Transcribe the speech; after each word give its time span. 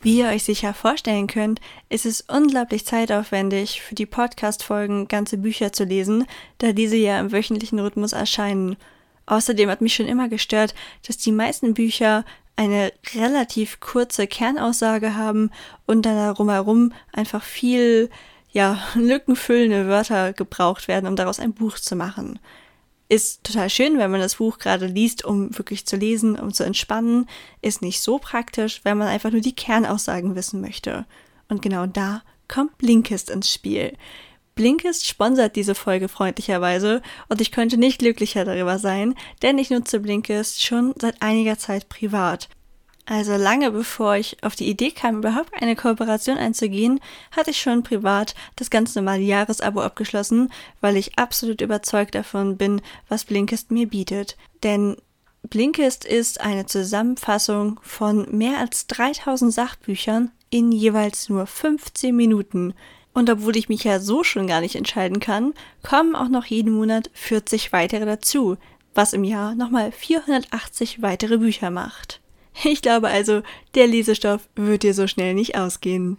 Wie 0.00 0.18
ihr 0.18 0.28
euch 0.28 0.44
sicher 0.44 0.74
vorstellen 0.74 1.26
könnt, 1.26 1.60
ist 1.88 2.06
es 2.06 2.20
unglaublich 2.20 2.86
zeitaufwendig, 2.86 3.82
für 3.82 3.96
die 3.96 4.06
Podcast-Folgen 4.06 5.08
ganze 5.08 5.38
Bücher 5.38 5.72
zu 5.72 5.82
lesen, 5.82 6.24
da 6.58 6.72
diese 6.72 6.96
ja 6.96 7.18
im 7.18 7.32
wöchentlichen 7.32 7.80
Rhythmus 7.80 8.12
erscheinen. 8.12 8.76
Außerdem 9.26 9.68
hat 9.68 9.80
mich 9.80 9.96
schon 9.96 10.06
immer 10.06 10.28
gestört, 10.28 10.74
dass 11.04 11.16
die 11.16 11.32
meisten 11.32 11.74
Bücher 11.74 12.24
eine 12.54 12.92
relativ 13.14 13.80
kurze 13.80 14.28
Kernaussage 14.28 15.16
haben 15.16 15.50
und 15.86 16.06
dann 16.06 16.16
darum 16.16 16.48
herum 16.48 16.92
einfach 17.12 17.42
viel, 17.42 18.08
ja, 18.52 18.80
lückenfüllende 18.94 19.88
Wörter 19.88 20.32
gebraucht 20.32 20.86
werden, 20.86 21.08
um 21.08 21.16
daraus 21.16 21.40
ein 21.40 21.54
Buch 21.54 21.76
zu 21.76 21.96
machen 21.96 22.38
ist 23.08 23.44
total 23.44 23.70
schön, 23.70 23.98
wenn 23.98 24.10
man 24.10 24.20
das 24.20 24.36
Buch 24.36 24.58
gerade 24.58 24.86
liest, 24.86 25.24
um 25.24 25.56
wirklich 25.56 25.86
zu 25.86 25.96
lesen, 25.96 26.38
um 26.38 26.52
zu 26.52 26.64
entspannen. 26.64 27.26
Ist 27.62 27.80
nicht 27.82 28.00
so 28.00 28.18
praktisch, 28.18 28.80
wenn 28.84 28.98
man 28.98 29.08
einfach 29.08 29.30
nur 29.30 29.40
die 29.40 29.54
Kernaussagen 29.54 30.34
wissen 30.34 30.60
möchte. 30.60 31.06
Und 31.48 31.62
genau 31.62 31.86
da 31.86 32.22
kommt 32.48 32.76
Blinkist 32.78 33.30
ins 33.30 33.52
Spiel. 33.52 33.96
Blinkist 34.54 35.06
sponsert 35.06 35.54
diese 35.54 35.74
Folge 35.74 36.08
freundlicherweise 36.08 37.00
und 37.28 37.40
ich 37.40 37.52
könnte 37.52 37.78
nicht 37.78 38.00
glücklicher 38.00 38.44
darüber 38.44 38.78
sein, 38.78 39.14
denn 39.40 39.56
ich 39.56 39.70
nutze 39.70 40.00
Blinkist 40.00 40.64
schon 40.64 40.94
seit 41.00 41.22
einiger 41.22 41.58
Zeit 41.58 41.88
privat. 41.88 42.48
Also 43.10 43.36
lange 43.36 43.70
bevor 43.70 44.16
ich 44.16 44.36
auf 44.44 44.54
die 44.54 44.68
Idee 44.68 44.90
kam, 44.90 45.18
überhaupt 45.18 45.54
eine 45.54 45.76
Kooperation 45.76 46.36
einzugehen, 46.36 47.00
hatte 47.30 47.52
ich 47.52 47.58
schon 47.58 47.82
privat 47.82 48.34
das 48.56 48.68
ganz 48.68 48.94
normale 48.94 49.22
Jahresabo 49.22 49.80
abgeschlossen, 49.80 50.52
weil 50.82 50.94
ich 50.98 51.18
absolut 51.18 51.62
überzeugt 51.62 52.14
davon 52.14 52.58
bin, 52.58 52.82
was 53.08 53.24
Blinkist 53.24 53.70
mir 53.70 53.88
bietet. 53.88 54.36
Denn 54.62 54.98
Blinkist 55.42 56.04
ist 56.04 56.42
eine 56.42 56.66
Zusammenfassung 56.66 57.80
von 57.82 58.26
mehr 58.30 58.58
als 58.58 58.86
3000 58.88 59.54
Sachbüchern 59.54 60.30
in 60.50 60.70
jeweils 60.70 61.30
nur 61.30 61.46
15 61.46 62.14
Minuten. 62.14 62.74
Und 63.14 63.30
obwohl 63.30 63.56
ich 63.56 63.70
mich 63.70 63.84
ja 63.84 64.00
so 64.00 64.22
schon 64.22 64.46
gar 64.46 64.60
nicht 64.60 64.76
entscheiden 64.76 65.18
kann, 65.18 65.54
kommen 65.82 66.14
auch 66.14 66.28
noch 66.28 66.44
jeden 66.44 66.74
Monat 66.74 67.08
40 67.14 67.72
weitere 67.72 68.04
dazu, 68.04 68.58
was 68.92 69.14
im 69.14 69.24
Jahr 69.24 69.54
nochmal 69.54 69.92
480 69.92 71.00
weitere 71.00 71.38
Bücher 71.38 71.70
macht. 71.70 72.20
Ich 72.64 72.82
glaube 72.82 73.08
also, 73.08 73.42
der 73.74 73.86
Lesestoff 73.86 74.48
wird 74.54 74.82
dir 74.82 74.94
so 74.94 75.06
schnell 75.06 75.34
nicht 75.34 75.56
ausgehen. 75.56 76.18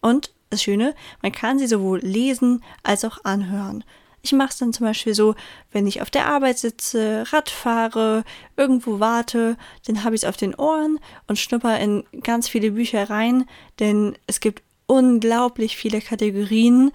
Und 0.00 0.32
das 0.50 0.62
Schöne, 0.62 0.94
man 1.22 1.32
kann 1.32 1.58
sie 1.58 1.66
sowohl 1.66 2.00
lesen 2.00 2.62
als 2.82 3.04
auch 3.04 3.24
anhören. 3.24 3.84
Ich 4.22 4.32
mache 4.32 4.50
es 4.50 4.58
dann 4.58 4.72
zum 4.72 4.86
Beispiel 4.86 5.14
so, 5.14 5.34
wenn 5.70 5.86
ich 5.86 6.02
auf 6.02 6.10
der 6.10 6.26
Arbeit 6.26 6.58
sitze, 6.58 7.24
Rad 7.32 7.48
fahre, 7.48 8.24
irgendwo 8.56 9.00
warte, 9.00 9.56
dann 9.86 10.04
habe 10.04 10.14
ich 10.14 10.22
es 10.22 10.28
auf 10.28 10.36
den 10.36 10.54
Ohren 10.54 10.98
und 11.28 11.38
schnupper 11.38 11.78
in 11.78 12.04
ganz 12.22 12.48
viele 12.48 12.72
Bücher 12.72 13.08
rein, 13.08 13.46
denn 13.78 14.16
es 14.26 14.40
gibt 14.40 14.62
unglaublich 14.86 15.76
viele 15.76 16.00
Kategorien. 16.00 16.90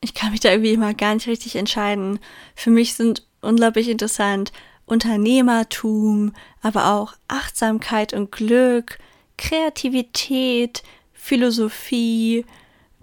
Ich 0.00 0.14
kann 0.14 0.32
mich 0.32 0.40
da 0.40 0.50
irgendwie 0.50 0.72
immer 0.72 0.94
gar 0.94 1.14
nicht 1.14 1.28
richtig 1.28 1.56
entscheiden. 1.56 2.18
Für 2.56 2.70
mich 2.70 2.94
sind 2.94 3.24
unglaublich 3.40 3.88
interessant 3.88 4.52
Unternehmertum, 4.86 6.32
aber 6.60 6.92
auch 6.94 7.14
Achtsamkeit 7.28 8.12
und 8.12 8.32
Glück, 8.32 8.98
Kreativität, 9.36 10.82
Philosophie, 11.12 12.44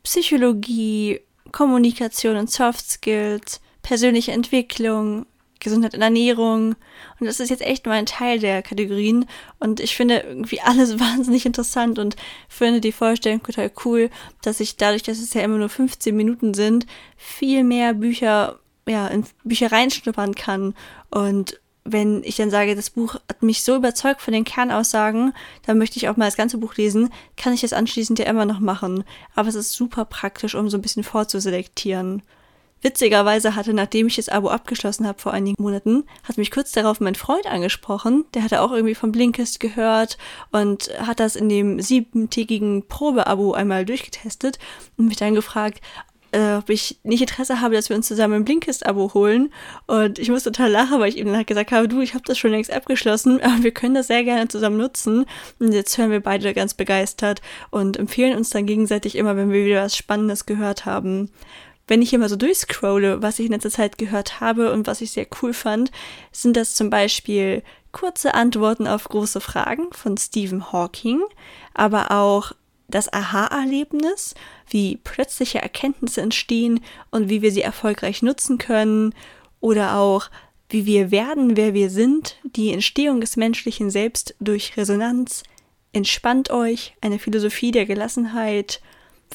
Psychologie, 0.03 1.21
Kommunikation 1.51 2.37
und 2.37 2.49
Soft 2.49 2.89
Skills, 2.89 3.61
persönliche 3.81 4.31
Entwicklung, 4.31 5.25
Gesundheit 5.59 5.93
und 5.93 6.01
Ernährung. 6.01 6.75
Und 7.19 7.27
das 7.27 7.39
ist 7.39 7.49
jetzt 7.49 7.61
echt 7.61 7.85
nur 7.85 7.93
ein 7.93 8.05
Teil 8.05 8.39
der 8.39 8.61
Kategorien. 8.61 9.25
Und 9.59 9.79
ich 9.79 9.95
finde 9.95 10.19
irgendwie 10.19 10.61
alles 10.63 10.99
wahnsinnig 10.99 11.45
interessant 11.45 11.99
und 11.99 12.15
finde 12.47 12.81
die 12.81 12.91
Vorstellung 12.91 13.43
total 13.43 13.71
cool, 13.85 14.09
dass 14.41 14.59
ich 14.59 14.77
dadurch, 14.77 15.03
dass 15.03 15.19
es 15.19 15.33
ja 15.33 15.41
immer 15.41 15.57
nur 15.57 15.69
15 15.69 16.15
Minuten 16.15 16.53
sind, 16.53 16.85
viel 17.17 17.63
mehr 17.63 17.93
Bücher, 17.93 18.59
ja, 18.87 19.07
in 19.07 19.25
Bücher 19.43 19.71
reinschnuppern 19.71 20.35
kann 20.35 20.73
und 21.09 21.59
wenn 21.91 22.23
ich 22.23 22.35
dann 22.35 22.49
sage, 22.49 22.75
das 22.75 22.89
Buch 22.89 23.15
hat 23.15 23.43
mich 23.43 23.63
so 23.63 23.75
überzeugt 23.75 24.21
von 24.21 24.33
den 24.33 24.43
Kernaussagen, 24.43 25.33
dann 25.65 25.77
möchte 25.77 25.97
ich 25.97 26.09
auch 26.09 26.17
mal 26.17 26.25
das 26.25 26.37
ganze 26.37 26.57
Buch 26.57 26.75
lesen, 26.75 27.09
kann 27.37 27.53
ich 27.53 27.61
das 27.61 27.73
anschließend 27.73 28.19
ja 28.19 28.25
immer 28.25 28.45
noch 28.45 28.59
machen. 28.59 29.03
Aber 29.35 29.49
es 29.49 29.55
ist 29.55 29.73
super 29.73 30.05
praktisch, 30.05 30.55
um 30.55 30.69
so 30.69 30.77
ein 30.77 30.81
bisschen 30.81 31.03
vorzuselektieren. 31.03 32.23
Witzigerweise 32.81 33.55
hatte, 33.55 33.73
nachdem 33.73 34.07
ich 34.07 34.15
das 34.15 34.29
Abo 34.29 34.47
abgeschlossen 34.47 35.05
habe 35.05 35.19
vor 35.19 35.33
einigen 35.33 35.61
Monaten, 35.61 36.05
hat 36.23 36.37
mich 36.37 36.49
kurz 36.49 36.71
darauf 36.71 37.01
mein 37.01 37.15
Freund 37.15 37.45
angesprochen. 37.45 38.23
Der 38.33 38.43
hatte 38.43 38.61
auch 38.61 38.71
irgendwie 38.71 38.95
vom 38.95 39.11
Blinkist 39.11 39.59
gehört 39.59 40.17
und 40.51 40.89
hat 41.05 41.19
das 41.19 41.35
in 41.35 41.49
dem 41.49 41.81
siebentägigen 41.81 42.87
Probeabo 42.87 43.51
einmal 43.51 43.83
durchgetestet 43.83 44.59
und 44.95 45.07
mich 45.07 45.17
dann 45.17 45.35
gefragt, 45.35 45.81
äh, 46.31 46.55
ob 46.55 46.69
ich 46.69 46.99
nicht 47.03 47.21
Interesse 47.21 47.61
habe, 47.61 47.75
dass 47.75 47.89
wir 47.89 47.95
uns 47.95 48.07
zusammen 48.07 48.35
ein 48.35 48.45
Blinkist-Abo 48.45 49.13
holen. 49.13 49.51
Und 49.87 50.19
ich 50.19 50.29
muss 50.29 50.43
total 50.43 50.69
lachen, 50.71 50.99
weil 50.99 51.09
ich 51.09 51.17
ihm 51.17 51.31
dann 51.31 51.45
gesagt 51.45 51.71
habe, 51.71 51.87
du, 51.87 52.01
ich 52.01 52.13
habe 52.13 52.23
das 52.25 52.37
schon 52.37 52.51
längst 52.51 52.71
abgeschlossen, 52.71 53.41
aber 53.43 53.63
wir 53.63 53.71
können 53.71 53.95
das 53.95 54.07
sehr 54.07 54.23
gerne 54.23 54.47
zusammen 54.47 54.77
nutzen. 54.77 55.25
Und 55.59 55.71
jetzt 55.71 55.97
hören 55.97 56.11
wir 56.11 56.21
beide 56.21 56.53
ganz 56.53 56.73
begeistert 56.73 57.41
und 57.71 57.97
empfehlen 57.97 58.37
uns 58.37 58.49
dann 58.49 58.65
gegenseitig 58.65 59.15
immer, 59.15 59.35
wenn 59.35 59.51
wir 59.51 59.65
wieder 59.65 59.83
was 59.83 59.97
Spannendes 59.97 60.45
gehört 60.45 60.85
haben. 60.85 61.31
Wenn 61.87 62.03
ich 62.03 62.15
mal 62.15 62.29
so 62.29 62.35
durchscrolle, 62.35 63.23
was 63.23 63.39
ich 63.39 63.47
in 63.47 63.51
letzter 63.51 63.71
Zeit 63.71 63.97
gehört 63.97 64.39
habe 64.41 64.71
und 64.71 64.85
was 64.85 65.01
ich 65.01 65.11
sehr 65.11 65.25
cool 65.41 65.53
fand, 65.53 65.89
sind 66.31 66.55
das 66.55 66.75
zum 66.75 66.91
Beispiel 66.91 67.63
kurze 67.91 68.35
Antworten 68.35 68.85
auf 68.85 69.05
große 69.05 69.41
Fragen 69.41 69.91
von 69.91 70.15
Stephen 70.15 70.71
Hawking, 70.71 71.23
aber 71.73 72.11
auch 72.11 72.51
das 72.89 73.11
Aha-Erlebnis, 73.11 74.33
wie 74.69 74.97
plötzliche 74.97 75.61
Erkenntnisse 75.61 76.21
entstehen 76.21 76.79
und 77.11 77.29
wie 77.29 77.41
wir 77.41 77.51
sie 77.51 77.61
erfolgreich 77.61 78.21
nutzen 78.21 78.57
können 78.57 79.13
oder 79.59 79.95
auch 79.97 80.29
wie 80.69 80.85
wir 80.85 81.11
werden, 81.11 81.57
wer 81.57 81.73
wir 81.73 81.89
sind, 81.89 82.37
die 82.43 82.71
Entstehung 82.71 83.21
des 83.21 83.37
menschlichen 83.37 83.89
Selbst 83.89 84.35
durch 84.39 84.77
Resonanz, 84.77 85.43
entspannt 85.93 86.51
euch, 86.51 86.93
eine 87.01 87.17
Philosophie 87.17 87.71
der 87.71 87.85
Gelassenheit, 87.85 88.81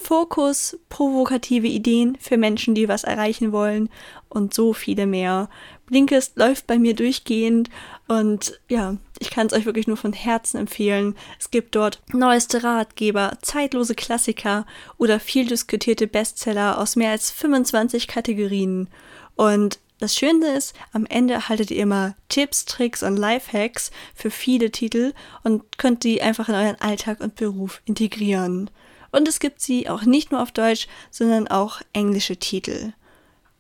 Fokus, 0.01 0.79
provokative 0.89 1.67
Ideen 1.67 2.17
für 2.21 2.37
Menschen, 2.37 2.75
die 2.75 2.89
was 2.89 3.05
erreichen 3.05 3.53
wollen 3.53 3.91
und 4.29 4.55
so 4.55 4.73
viele 4.73 5.07
mehr. 5.07 5.49
Blinkist 5.87 6.37
läuft 6.37 6.67
bei 6.67 6.79
mir 6.79 6.95
durchgehend 6.95 7.69
und 8.09 8.61
ja, 8.69 8.97
ich 9.19 9.31
kann 9.31 9.47
es 9.47 9.53
euch 9.53 9.67
wirklich 9.67 9.87
nur 9.87 9.97
von 9.97 10.13
Herzen 10.13 10.59
empfehlen. 10.59 11.15
Es 11.39 11.51
gibt 11.51 11.75
dort 11.75 12.03
neueste 12.13 12.63
Ratgeber, 12.63 13.39
zeitlose 13.43 13.95
Klassiker 13.95 14.67
oder 14.99 15.21
viel 15.21 15.47
diskutierte 15.47 16.07
Bestseller 16.07 16.79
aus 16.79 16.97
mehr 16.97 17.11
als 17.11 17.31
25 17.31 18.09
Kategorien. 18.09 18.89
Und 19.37 19.79
das 20.01 20.17
Schöne 20.17 20.55
ist, 20.57 20.75
am 20.93 21.07
Ende 21.07 21.35
erhaltet 21.35 21.71
ihr 21.71 21.83
immer 21.83 22.15
Tipps, 22.29 22.65
Tricks 22.65 23.03
und 23.03 23.17
Lifehacks 23.17 23.91
für 24.15 24.31
viele 24.31 24.71
Titel 24.71 25.13
und 25.45 25.79
könnt 25.79 26.05
die 26.05 26.21
einfach 26.21 26.49
in 26.49 26.55
euren 26.55 26.81
Alltag 26.81 27.21
und 27.21 27.37
Beruf 27.37 27.81
integrieren. 27.85 28.71
Und 29.13 29.29
es 29.29 29.39
gibt 29.39 29.61
sie 29.61 29.89
auch 29.89 30.03
nicht 30.03 30.33
nur 30.33 30.43
auf 30.43 30.51
Deutsch, 30.51 30.89
sondern 31.11 31.47
auch 31.47 31.81
englische 31.93 32.37
Titel. 32.37 32.93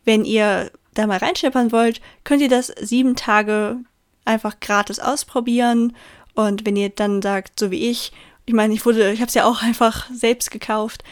Wenn 0.04 0.24
ihr 0.24 0.70
da 0.94 1.06
mal 1.06 1.18
reinscheppern 1.18 1.72
wollt, 1.72 2.00
könnt 2.24 2.42
ihr 2.42 2.48
das 2.48 2.68
sieben 2.80 3.16
Tage 3.16 3.78
einfach 4.24 4.60
gratis 4.60 4.98
ausprobieren 4.98 5.94
Und 6.34 6.66
wenn 6.66 6.76
ihr 6.76 6.88
dann 6.88 7.22
sagt, 7.22 7.60
so 7.60 7.70
wie 7.70 7.90
ich, 7.90 8.12
ich 8.46 8.54
meine, 8.54 8.74
ich 8.74 8.84
wurde, 8.84 9.12
ich 9.12 9.20
habe 9.20 9.28
es 9.28 9.34
ja 9.34 9.44
auch 9.44 9.62
einfach 9.64 10.08
selbst 10.10 10.50
gekauft, 10.50 11.04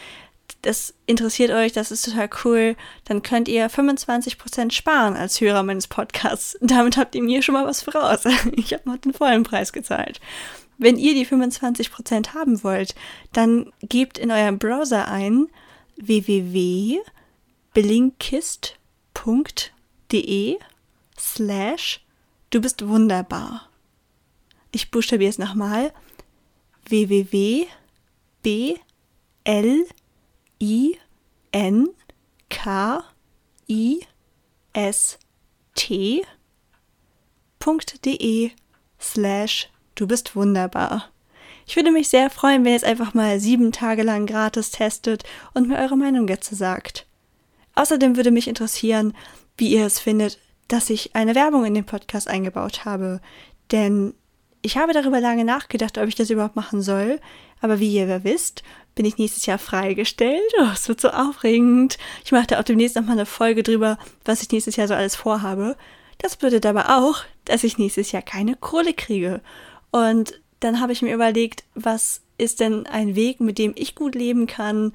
das 0.62 0.94
interessiert 1.06 1.50
euch, 1.50 1.73
das 1.73 1.90
ist 1.90 2.05
total 2.05 2.31
cool, 2.44 2.76
dann 3.05 3.23
könnt 3.23 3.49
ihr 3.49 3.69
25% 3.69 4.70
sparen 4.70 5.17
als 5.17 5.40
Hörer 5.40 5.62
meines 5.62 5.88
Podcasts. 5.88 6.56
Damit 6.61 6.96
habt 6.96 7.14
ihr 7.14 7.23
mir 7.23 7.43
schon 7.43 7.55
mal 7.55 7.67
was 7.67 7.82
voraus. 7.82 8.23
Ich 8.56 8.73
habe 8.73 8.82
mal 8.84 8.99
den 8.99 9.12
vollen 9.12 9.43
Preis 9.43 9.73
gezahlt. 9.73 10.20
Wenn 10.79 10.99
ihr 10.99 11.14
die 11.14 11.26
25% 11.26 12.34
haben 12.34 12.62
wollt, 12.64 12.94
dann 13.32 13.73
gebt 13.82 14.19
in 14.19 14.31
eurem 14.31 14.58
Browser 14.58 15.08
ein 15.08 15.49
www.blinkist.de 20.12 20.59
slash 21.19 22.00
du 22.50 22.61
bist 22.61 22.87
wunderbar. 22.87 23.69
Ich 24.70 24.91
buchstabiere 24.91 25.31
es 25.31 25.38
nochmal. 25.38 25.93
www.b 26.88 28.76
l 29.44 29.87
I 30.61 30.99
N 31.53 31.88
K 32.49 33.05
I 33.69 34.00
S 34.73 35.19
T 35.75 36.25
.de 38.05 38.50
slash 39.00 39.70
du 39.94 40.06
bist 40.06 40.37
wunderbar. 40.37 41.08
Ich 41.65 41.76
würde 41.76 41.93
mich 41.93 42.08
sehr 42.08 42.29
freuen, 42.29 42.65
wenn 42.65 42.73
ihr 42.73 42.76
es 42.76 42.85
einfach 42.85 43.15
mal 43.15 43.38
sieben 43.38 43.70
Tage 43.70 44.03
lang 44.03 44.26
gratis 44.26 44.70
testet 44.73 45.23
und 45.55 45.69
mir 45.69 45.79
eure 45.79 45.97
Meinung 45.97 46.26
dazu 46.26 46.55
sagt. 46.55 47.06
Außerdem 47.75 48.17
würde 48.17 48.32
mich 48.32 48.49
interessieren, 48.49 49.15
wie 49.56 49.69
ihr 49.69 49.87
es 49.87 49.99
findet, 49.99 50.38
dass 50.69 50.90
ich 50.90 51.14
eine 51.14 51.34
Werbung 51.34 51.64
in 51.64 51.75
den 51.75 51.84
Podcast 51.84 52.28
eingebaut 52.28 52.84
habe. 52.84 53.20
Denn 53.70 54.14
ich 54.62 54.76
habe 54.76 54.93
darüber 54.93 55.20
lange 55.20 55.44
nachgedacht, 55.44 55.99
ob 55.99 56.08
ich 56.08 56.14
das 56.14 56.31
überhaupt 56.31 56.56
machen 56.56 56.82
soll. 56.82 57.20
Aber 57.60 57.78
wie 57.78 57.94
ihr 57.94 58.25
wisst, 58.25 58.62
bin 58.94 59.04
ich 59.04 59.19
nächstes 59.19 59.46
Jahr 59.46 59.58
freigestellt. 59.58 60.40
Oh, 60.60 60.69
es 60.72 60.88
wird 60.88 61.00
so 61.00 61.10
aufregend. 61.10 61.99
Ich 62.25 62.32
mache 62.32 62.46
da 62.49 62.60
auch 62.60 62.64
demnächst 62.64 62.96
nochmal 62.96 63.12
eine 63.12 63.26
Folge 63.26 63.62
drüber, 63.62 63.99
was 64.25 64.43
ich 64.43 64.50
nächstes 64.50 64.76
Jahr 64.76 64.88
so 64.88 64.94
alles 64.94 65.16
vorhabe. 65.16 65.76
Das 66.19 66.37
bedeutet 66.37 66.66
aber 66.66 66.98
auch, 66.98 67.25
dass 67.44 67.64
ich 67.64 67.78
nächstes 67.78 68.12
Jahr 68.12 68.22
keine 68.22 68.56
Kohle 68.56 68.94
kriege. 68.94 69.40
Und 69.90 70.40
dann 70.60 70.81
habe 70.81 70.93
ich 70.93 71.02
mir 71.02 71.14
überlegt, 71.14 71.64
was 71.75 72.22
ist 72.38 72.60
denn 72.60 72.87
ein 72.87 73.14
Weg, 73.14 73.40
mit 73.40 73.58
dem 73.58 73.72
ich 73.76 73.94
gut 73.94 74.14
leben 74.14 74.46
kann, 74.46 74.93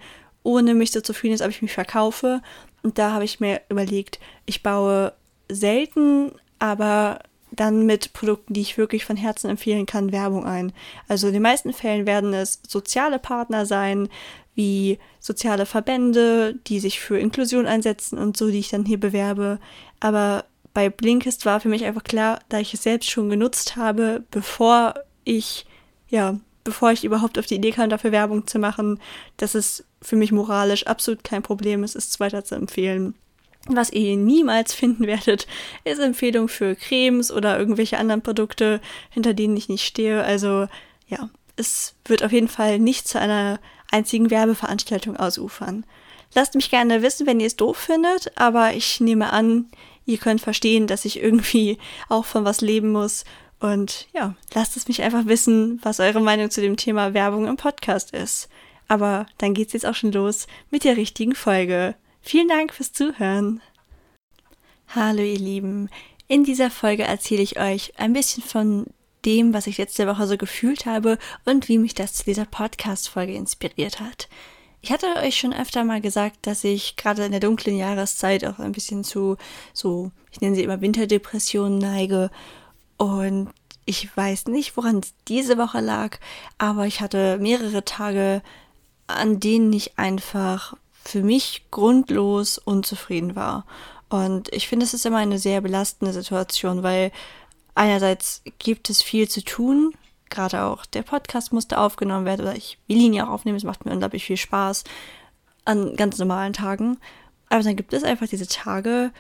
ohne 0.47 0.73
mich 0.73 0.91
so 0.91 1.01
zu 1.01 1.13
fühlen, 1.13 1.33
als 1.33 1.41
ob 1.41 1.49
ich 1.49 1.61
mich 1.61 1.73
verkaufe. 1.73 2.41
Und 2.81 2.97
da 2.97 3.11
habe 3.11 3.25
ich 3.25 3.41
mir 3.41 3.61
überlegt, 3.67 4.17
ich 4.45 4.63
baue 4.63 5.11
selten, 5.49 6.31
aber 6.57 7.19
dann 7.51 7.85
mit 7.85 8.13
Produkten, 8.13 8.53
die 8.53 8.61
ich 8.61 8.77
wirklich 8.77 9.03
von 9.03 9.17
Herzen 9.17 9.49
empfehlen 9.49 9.85
kann, 9.85 10.13
Werbung 10.13 10.45
ein. 10.45 10.71
Also 11.09 11.27
in 11.27 11.33
den 11.33 11.41
meisten 11.41 11.73
Fällen 11.73 12.05
werden 12.05 12.33
es 12.33 12.61
soziale 12.65 13.19
Partner 13.19 13.65
sein, 13.65 14.07
wie 14.55 14.99
soziale 15.19 15.65
Verbände, 15.65 16.55
die 16.67 16.79
sich 16.79 17.01
für 17.01 17.19
Inklusion 17.19 17.67
einsetzen 17.67 18.17
und 18.17 18.37
so, 18.37 18.49
die 18.49 18.59
ich 18.59 18.69
dann 18.69 18.85
hier 18.85 18.99
bewerbe. 18.99 19.59
Aber 19.99 20.45
bei 20.73 20.89
Blinkist 20.89 21.45
war 21.45 21.59
für 21.59 21.69
mich 21.69 21.83
einfach 21.83 22.03
klar, 22.03 22.39
da 22.47 22.59
ich 22.59 22.73
es 22.73 22.83
selbst 22.83 23.09
schon 23.09 23.29
genutzt 23.29 23.75
habe, 23.75 24.23
bevor 24.31 24.93
ich, 25.25 25.65
ja, 26.07 26.39
bevor 26.67 26.91
ich 26.91 27.05
überhaupt 27.05 27.39
auf 27.39 27.45
die 27.45 27.55
Idee 27.55 27.71
kam, 27.71 27.89
dafür 27.89 28.11
Werbung 28.11 28.45
zu 28.45 28.59
machen, 28.59 28.99
dass 29.37 29.55
es 29.55 29.85
für 30.01 30.17
mich 30.17 30.33
moralisch 30.33 30.85
absolut 30.85 31.23
kein 31.23 31.41
Problem 31.41 31.81
ist, 31.85 31.95
es 31.95 32.19
weiter 32.19 32.43
zu 32.43 32.55
empfehlen. 32.55 33.15
Was 33.67 33.89
ihr 33.89 34.17
niemals 34.17 34.73
finden 34.73 35.07
werdet, 35.07 35.47
ist 35.85 35.99
Empfehlung 35.99 36.49
für 36.49 36.75
Cremes 36.75 37.31
oder 37.31 37.57
irgendwelche 37.57 37.97
anderen 37.97 38.21
Produkte, 38.21 38.81
hinter 39.09 39.33
denen 39.33 39.55
ich 39.55 39.69
nicht 39.69 39.85
stehe. 39.85 40.21
Also 40.25 40.67
ja, 41.07 41.29
es 41.55 41.95
wird 42.03 42.21
auf 42.21 42.33
jeden 42.33 42.49
Fall 42.49 42.79
nicht 42.79 43.07
zu 43.07 43.17
einer 43.17 43.61
einzigen 43.89 44.29
Werbeveranstaltung 44.29 45.15
ausufern. 45.15 45.85
Lasst 46.35 46.53
mich 46.55 46.69
gerne 46.69 47.01
wissen, 47.01 47.25
wenn 47.27 47.39
ihr 47.39 47.47
es 47.47 47.55
doof 47.55 47.77
findet, 47.77 48.37
aber 48.37 48.73
ich 48.73 48.99
nehme 48.99 49.31
an, 49.31 49.67
ihr 50.05 50.17
könnt 50.17 50.41
verstehen, 50.41 50.85
dass 50.85 51.05
ich 51.05 51.21
irgendwie 51.21 51.77
auch 52.09 52.25
von 52.25 52.43
was 52.43 52.59
leben 52.59 52.91
muss. 52.91 53.23
Und 53.59 54.07
ja, 54.13 54.35
lasst 54.53 54.77
es 54.77 54.87
mich 54.87 55.01
einfach 55.01 55.25
wissen, 55.25 55.79
was 55.83 55.99
eure 55.99 56.21
Meinung 56.21 56.51
zu 56.51 56.61
dem 56.61 56.77
Thema 56.77 57.13
Werbung 57.13 57.47
im 57.47 57.57
Podcast 57.57 58.11
ist. 58.11 58.49
Aber 58.87 59.25
dann 59.37 59.53
geht's 59.53 59.73
jetzt 59.73 59.85
auch 59.85 59.95
schon 59.95 60.11
los 60.11 60.47
mit 60.69 60.83
der 60.83 60.97
richtigen 60.97 61.35
Folge. 61.35 61.95
Vielen 62.21 62.47
Dank 62.47 62.73
fürs 62.73 62.93
Zuhören. 62.93 63.61
Hallo 64.89 65.21
ihr 65.21 65.39
Lieben, 65.39 65.89
in 66.27 66.43
dieser 66.43 66.69
Folge 66.69 67.03
erzähle 67.03 67.41
ich 67.41 67.59
euch 67.59 67.93
ein 67.97 68.13
bisschen 68.13 68.43
von 68.43 68.85
dem, 69.25 69.53
was 69.53 69.67
ich 69.67 69.77
letzte 69.77 70.07
Woche 70.07 70.27
so 70.27 70.37
gefühlt 70.37 70.85
habe 70.85 71.17
und 71.45 71.67
wie 71.67 71.77
mich 71.77 71.93
das 71.93 72.13
zu 72.13 72.23
dieser 72.23 72.45
Podcast-Folge 72.45 73.33
inspiriert 73.33 73.99
hat. 73.99 74.29
Ich 74.81 74.91
hatte 74.91 75.07
euch 75.17 75.37
schon 75.37 75.53
öfter 75.53 75.83
mal 75.83 75.99
gesagt, 75.99 76.37
dass 76.43 76.63
ich 76.63 76.95
gerade 76.95 77.25
in 77.25 77.31
der 77.31 77.41
dunklen 77.41 77.75
Jahreszeit 77.75 78.45
auch 78.45 78.59
ein 78.59 78.71
bisschen 78.71 79.03
zu 79.03 79.35
so, 79.73 80.11
ich 80.31 80.39
nenne 80.39 80.55
sie 80.55 80.63
immer 80.63 80.79
Winterdepressionen 80.79 81.79
neige. 81.79 82.29
Und 82.97 83.49
ich 83.85 84.15
weiß 84.15 84.47
nicht, 84.47 84.75
woran 84.75 84.99
es 84.99 85.13
diese 85.27 85.57
Woche 85.57 85.79
lag, 85.79 86.17
aber 86.57 86.87
ich 86.87 86.99
hatte 86.99 87.37
mehrere 87.37 87.85
Tage, 87.85 88.41
an 89.07 89.39
denen 89.39 89.71
ich 89.71 89.97
einfach 89.97 90.75
für 91.03 91.23
mich 91.23 91.65
grundlos 91.71 92.57
unzufrieden 92.57 93.35
war. 93.35 93.65
Und 94.09 94.51
ich 94.53 94.67
finde, 94.67 94.85
es 94.85 94.93
ist 94.93 95.05
immer 95.05 95.17
eine 95.17 95.39
sehr 95.39 95.61
belastende 95.61 96.13
Situation, 96.13 96.83
weil 96.83 97.11
einerseits 97.75 98.41
gibt 98.59 98.89
es 98.89 99.01
viel 99.01 99.29
zu 99.29 99.43
tun, 99.43 99.93
gerade 100.29 100.63
auch 100.63 100.85
der 100.85 101.03
Podcast 101.03 101.53
musste 101.53 101.77
aufgenommen 101.77 102.25
werden 102.25 102.41
oder 102.41 102.55
ich 102.55 102.77
will 102.87 102.97
ihn 102.97 103.13
ja 103.13 103.27
auch 103.27 103.31
aufnehmen, 103.31 103.57
es 103.57 103.63
macht 103.63 103.85
mir 103.85 103.91
unglaublich 103.91 104.25
viel 104.25 104.37
Spaß 104.37 104.83
an 105.63 105.95
ganz 105.95 106.17
normalen 106.17 106.53
Tagen. 106.53 106.97
Aber 107.49 107.63
dann 107.63 107.75
gibt 107.75 107.93
es 107.93 108.03
einfach 108.03 108.27
diese 108.27 108.47
Tage, 108.47 109.11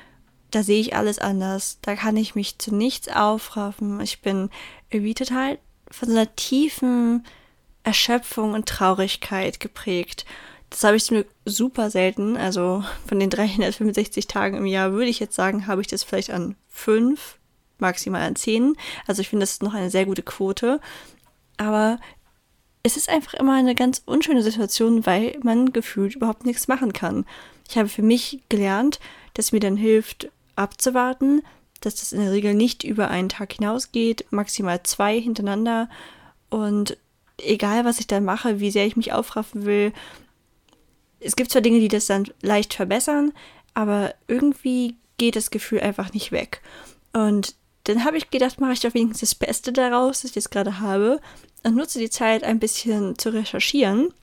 da 0.57 0.63
sehe 0.63 0.81
ich 0.81 0.95
alles 0.95 1.19
anders, 1.19 1.77
da 1.83 1.95
kann 1.95 2.17
ich 2.17 2.33
mich 2.33 2.57
zu 2.57 2.73
nichts 2.73 3.09
aufraffen. 3.09 4.01
Ich 4.01 4.21
bin 4.23 4.49
irgendwie 4.89 5.13
total 5.13 5.59
von 5.91 6.09
so 6.09 6.15
einer 6.15 6.35
tiefen 6.35 7.27
Erschöpfung 7.83 8.53
und 8.53 8.67
Traurigkeit 8.67 9.59
geprägt. 9.59 10.25
Das 10.71 10.83
habe 10.83 10.95
ich 10.95 11.05
zum 11.05 11.17
Glück 11.17 11.27
super 11.45 11.91
selten. 11.91 12.37
Also 12.37 12.83
von 13.07 13.19
den 13.19 13.29
365 13.29 14.25
Tagen 14.25 14.57
im 14.57 14.65
Jahr 14.65 14.93
würde 14.93 15.11
ich 15.11 15.19
jetzt 15.19 15.35
sagen, 15.35 15.67
habe 15.67 15.81
ich 15.81 15.87
das 15.87 16.03
vielleicht 16.03 16.31
an 16.31 16.55
fünf, 16.67 17.37
maximal 17.77 18.23
an 18.23 18.35
zehn. 18.35 18.75
Also 19.05 19.21
ich 19.21 19.29
finde, 19.29 19.43
das 19.43 19.51
ist 19.51 19.63
noch 19.63 19.75
eine 19.75 19.91
sehr 19.91 20.07
gute 20.07 20.23
Quote. 20.23 20.81
Aber 21.57 21.99
es 22.81 22.97
ist 22.97 23.09
einfach 23.09 23.35
immer 23.35 23.53
eine 23.53 23.75
ganz 23.75 24.01
unschöne 24.07 24.41
Situation, 24.41 25.05
weil 25.05 25.37
man 25.43 25.71
gefühlt 25.71 26.15
überhaupt 26.15 26.47
nichts 26.47 26.67
machen 26.67 26.93
kann. 26.93 27.27
Ich 27.69 27.77
habe 27.77 27.89
für 27.89 28.01
mich 28.01 28.41
gelernt, 28.49 28.99
dass 29.35 29.51
mir 29.51 29.59
dann 29.59 29.77
hilft, 29.77 30.31
abzuwarten, 30.57 31.41
dass 31.81 31.95
das 31.95 32.11
in 32.11 32.21
der 32.21 32.31
Regel 32.31 32.53
nicht 32.53 32.83
über 32.83 33.09
einen 33.09 33.29
Tag 33.29 33.53
hinausgeht, 33.53 34.25
maximal 34.31 34.81
zwei 34.83 35.19
hintereinander. 35.19 35.89
Und 36.49 36.97
egal, 37.37 37.85
was 37.85 37.99
ich 37.99 38.07
dann 38.07 38.25
mache, 38.25 38.59
wie 38.59 38.71
sehr 38.71 38.85
ich 38.85 38.95
mich 38.95 39.13
aufraffen 39.13 39.65
will, 39.65 39.93
es 41.19 41.35
gibt 41.35 41.51
zwar 41.51 41.61
Dinge, 41.61 41.79
die 41.79 41.87
das 41.87 42.05
dann 42.05 42.27
leicht 42.41 42.73
verbessern, 42.73 43.33
aber 43.73 44.13
irgendwie 44.27 44.95
geht 45.17 45.35
das 45.35 45.51
Gefühl 45.51 45.79
einfach 45.79 46.13
nicht 46.13 46.31
weg. 46.31 46.61
Und 47.13 47.55
dann 47.85 48.03
habe 48.03 48.17
ich 48.17 48.29
gedacht, 48.29 48.59
mache 48.59 48.73
ich 48.73 48.79
doch 48.81 48.93
wenigstens 48.93 49.31
das 49.31 49.35
Beste 49.35 49.71
daraus, 49.71 50.21
das 50.21 50.31
ich 50.31 50.35
jetzt 50.35 50.51
gerade 50.51 50.79
habe, 50.79 51.19
und 51.63 51.75
nutze 51.75 51.99
die 51.99 52.09
Zeit 52.09 52.43
ein 52.43 52.59
bisschen 52.59 53.17
zu 53.17 53.29
recherchieren. 53.29 54.13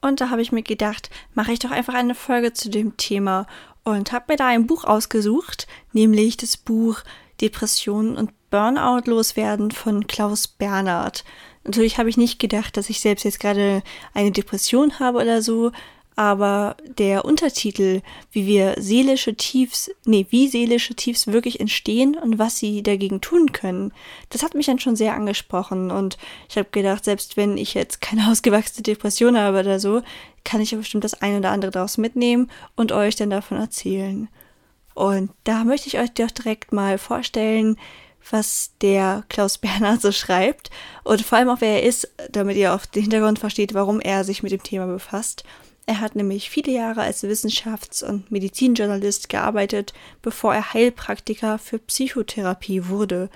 Und 0.00 0.20
da 0.20 0.30
habe 0.30 0.42
ich 0.42 0.50
mir 0.50 0.62
gedacht, 0.62 1.10
mache 1.34 1.52
ich 1.52 1.60
doch 1.60 1.70
einfach 1.70 1.94
eine 1.94 2.14
Folge 2.14 2.52
zu 2.52 2.70
dem 2.70 2.96
Thema 2.96 3.46
und 3.84 4.12
habe 4.12 4.26
mir 4.28 4.36
da 4.36 4.46
ein 4.46 4.66
Buch 4.66 4.84
ausgesucht, 4.84 5.66
nämlich 5.92 6.36
das 6.36 6.56
Buch 6.56 7.02
Depressionen 7.40 8.16
und 8.16 8.32
Burnout 8.50 9.10
loswerden 9.10 9.70
von 9.70 10.06
Klaus 10.06 10.46
Bernhard. 10.46 11.24
Natürlich 11.64 11.98
habe 11.98 12.08
ich 12.08 12.16
nicht 12.16 12.38
gedacht, 12.38 12.76
dass 12.76 12.90
ich 12.90 13.00
selbst 13.00 13.24
jetzt 13.24 13.40
gerade 13.40 13.82
eine 14.14 14.32
Depression 14.32 14.98
habe 14.98 15.18
oder 15.18 15.42
so, 15.42 15.72
aber 16.14 16.76
der 16.98 17.24
Untertitel, 17.24 18.02
wie 18.30 18.46
wir 18.46 18.74
seelische 18.78 19.34
Tiefs, 19.34 19.90
nee, 20.04 20.26
wie 20.30 20.48
seelische 20.48 20.94
Tiefs 20.94 21.26
wirklich 21.26 21.58
entstehen 21.58 22.16
und 22.16 22.38
was 22.38 22.58
sie 22.58 22.82
dagegen 22.82 23.20
tun 23.20 23.52
können, 23.52 23.92
das 24.28 24.42
hat 24.42 24.54
mich 24.54 24.66
dann 24.66 24.78
schon 24.78 24.96
sehr 24.96 25.14
angesprochen 25.14 25.90
und 25.90 26.18
ich 26.48 26.56
habe 26.56 26.68
gedacht, 26.70 27.04
selbst 27.04 27.36
wenn 27.36 27.56
ich 27.56 27.74
jetzt 27.74 28.00
keine 28.00 28.28
ausgewachsene 28.30 28.82
Depression 28.82 29.38
habe 29.38 29.60
oder 29.60 29.80
so, 29.80 30.02
kann 30.44 30.60
ich 30.60 30.72
ja 30.72 30.78
bestimmt 30.78 31.04
das 31.04 31.22
eine 31.22 31.38
oder 31.38 31.50
andere 31.50 31.70
daraus 31.70 31.98
mitnehmen 31.98 32.50
und 32.76 32.92
euch 32.92 33.16
dann 33.16 33.30
davon 33.30 33.58
erzählen. 33.58 34.28
Und 34.94 35.30
da 35.44 35.64
möchte 35.64 35.88
ich 35.88 35.98
euch 35.98 36.12
doch 36.12 36.30
direkt 36.30 36.72
mal 36.72 36.98
vorstellen, 36.98 37.78
was 38.30 38.72
der 38.82 39.24
Klaus 39.28 39.58
Bernhard 39.58 40.02
so 40.02 40.12
schreibt 40.12 40.70
und 41.04 41.22
vor 41.22 41.38
allem 41.38 41.48
auch 41.48 41.60
wer 41.60 41.80
er 41.80 41.84
ist, 41.84 42.12
damit 42.30 42.56
ihr 42.56 42.74
auch 42.74 42.84
den 42.84 43.02
Hintergrund 43.02 43.38
versteht, 43.38 43.72
warum 43.72 44.00
er 44.00 44.24
sich 44.24 44.42
mit 44.42 44.52
dem 44.52 44.62
Thema 44.62 44.86
befasst. 44.86 45.44
Er 45.86 46.00
hat 46.00 46.14
nämlich 46.14 46.48
viele 46.48 46.72
Jahre 46.72 47.02
als 47.02 47.24
Wissenschafts- 47.24 48.04
und 48.04 48.30
Medizinjournalist 48.30 49.28
gearbeitet, 49.28 49.92
bevor 50.22 50.54
er 50.54 50.72
Heilpraktiker 50.72 51.58
für 51.58 51.78
Psychotherapie 51.78 52.88
wurde. 52.88 53.30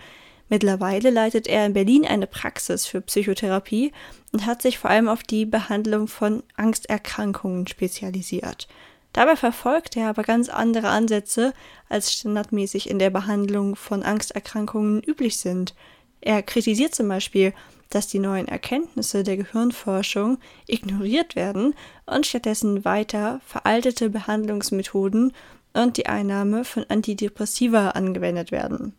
Mittlerweile 0.48 1.10
leitet 1.10 1.48
er 1.48 1.66
in 1.66 1.72
Berlin 1.72 2.06
eine 2.06 2.28
Praxis 2.28 2.86
für 2.86 3.00
Psychotherapie 3.00 3.92
und 4.32 4.46
hat 4.46 4.62
sich 4.62 4.78
vor 4.78 4.90
allem 4.90 5.08
auf 5.08 5.24
die 5.24 5.44
Behandlung 5.44 6.06
von 6.06 6.44
Angsterkrankungen 6.54 7.66
spezialisiert. 7.66 8.68
Dabei 9.12 9.34
verfolgt 9.34 9.96
er 9.96 10.08
aber 10.08 10.22
ganz 10.22 10.48
andere 10.48 10.88
Ansätze, 10.88 11.52
als 11.88 12.12
standardmäßig 12.12 12.88
in 12.88 12.98
der 13.00 13.10
Behandlung 13.10 13.74
von 13.74 14.04
Angsterkrankungen 14.04 15.02
üblich 15.02 15.38
sind. 15.38 15.74
Er 16.20 16.42
kritisiert 16.42 16.94
zum 16.94 17.08
Beispiel, 17.08 17.54
dass 17.90 18.06
die 18.06 18.18
neuen 18.18 18.48
Erkenntnisse 18.48 19.22
der 19.22 19.36
Gehirnforschung 19.36 20.38
ignoriert 20.66 21.36
werden 21.36 21.74
und 22.06 22.26
stattdessen 22.26 22.84
weiter 22.84 23.40
veraltete 23.46 24.10
Behandlungsmethoden 24.10 25.32
und 25.72 25.96
die 25.96 26.06
Einnahme 26.06 26.64
von 26.64 26.84
Antidepressiva 26.88 27.90
angewendet 27.90 28.50
werden. 28.50 28.94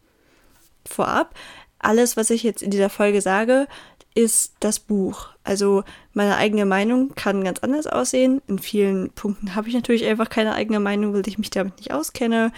Vorab, 0.86 1.36
alles, 1.80 2.18
was 2.18 2.30
ich 2.30 2.44
jetzt 2.44 2.64
in 2.64 2.72
dieser 2.72 2.90
Folge 2.90 3.22
sage, 3.22 3.68
ist 4.16 4.56
das 4.62 4.80
Buch. 4.80 5.30
Also 5.44 5.84
meine 6.14 6.38
eigene 6.38 6.66
Meinung 6.66 7.14
kann 7.14 7.44
ganz 7.44 7.60
anders 7.60 7.86
aussehen. 7.86 8.42
In 8.48 8.58
vielen 8.58 9.12
Punkten 9.12 9.54
habe 9.54 9.68
ich 9.68 9.76
natürlich 9.76 10.06
einfach 10.06 10.30
keine 10.30 10.56
eigene 10.56 10.80
Meinung, 10.80 11.14
weil 11.14 11.28
ich 11.28 11.38
mich 11.38 11.52
damit 11.52 11.78
nicht 11.78 11.94
auskenne. 11.94 12.52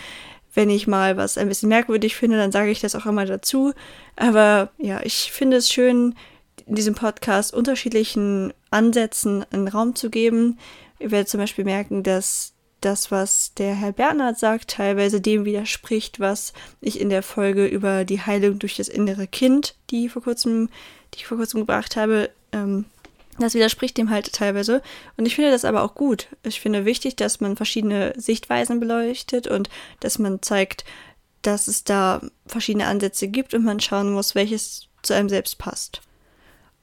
Wenn 0.54 0.70
ich 0.70 0.88
mal 0.88 1.18
was 1.18 1.38
ein 1.38 1.48
bisschen 1.48 1.70
merkwürdig 1.70 2.16
finde, 2.16 2.38
dann 2.38 2.52
sage 2.52 2.72
ich 2.72 2.82
das 2.82 2.96
auch 2.96 3.06
immer 3.06 3.26
dazu. 3.26 3.74
Aber 4.16 4.72
ja, 4.78 5.02
ich 5.04 5.32
finde 5.32 5.58
es 5.58 5.72
schön, 5.72 6.16
in 6.66 6.76
diesem 6.76 6.96
Podcast 6.96 7.54
unterschiedlichen 7.54 8.54
Ansätzen 8.70 9.46
einen 9.52 9.68
Raum 9.68 9.96
zu 9.96 10.10
geben. 10.10 10.58
Ihr 11.00 11.12
werdet 11.12 11.30
zum 11.30 11.40
Beispiel 11.40 11.66
merken, 11.66 12.04
dass 12.04 12.54
das, 12.82 13.12
was 13.12 13.54
der 13.56 13.76
Herr 13.76 13.92
Bernhard 13.92 14.40
sagt, 14.40 14.70
teilweise 14.70 15.20
dem 15.20 15.46
widerspricht, 15.46 16.20
was 16.20 16.54
ich 16.82 17.00
in 17.00 17.10
der 17.10 17.24
Folge 17.24 17.66
über 17.66 18.06
die 18.06 18.22
Heilung 18.22 18.60
durch 18.60 18.78
das 18.78 18.88
innere 18.88 19.28
Kind, 19.28 19.76
die 19.90 20.10
vor 20.10 20.22
kurzem, 20.22 20.70
die 21.14 21.20
ich 21.20 21.28
vor 21.28 21.38
kurzem 21.38 21.62
gebracht 21.62 21.96
habe, 21.96 22.30
ähm, 22.52 22.86
das 23.42 23.54
widerspricht 23.54 23.98
dem 23.98 24.10
halt 24.10 24.32
teilweise. 24.34 24.82
Und 25.18 25.26
ich 25.26 25.36
finde 25.36 25.52
das 25.52 25.66
aber 25.66 25.84
auch 25.84 25.96
gut. 25.96 26.28
Ich 26.44 26.60
finde 26.60 26.86
wichtig, 26.86 27.16
dass 27.16 27.40
man 27.40 27.56
verschiedene 27.56 28.14
Sichtweisen 28.18 28.80
beleuchtet 28.80 29.48
und 29.48 29.70
dass 30.00 30.20
man 30.20 30.42
zeigt, 30.42 30.84
dass 31.42 31.68
es 31.68 31.84
da 31.84 32.22
verschiedene 32.46 32.88
Ansätze 32.88 33.28
gibt 33.28 33.54
und 33.54 33.64
man 33.64 33.80
schauen 33.80 34.12
muss, 34.12 34.36
welches 34.36 34.88
zu 35.02 35.14
einem 35.14 35.30
selbst 35.30 35.58
passt. 35.58 36.02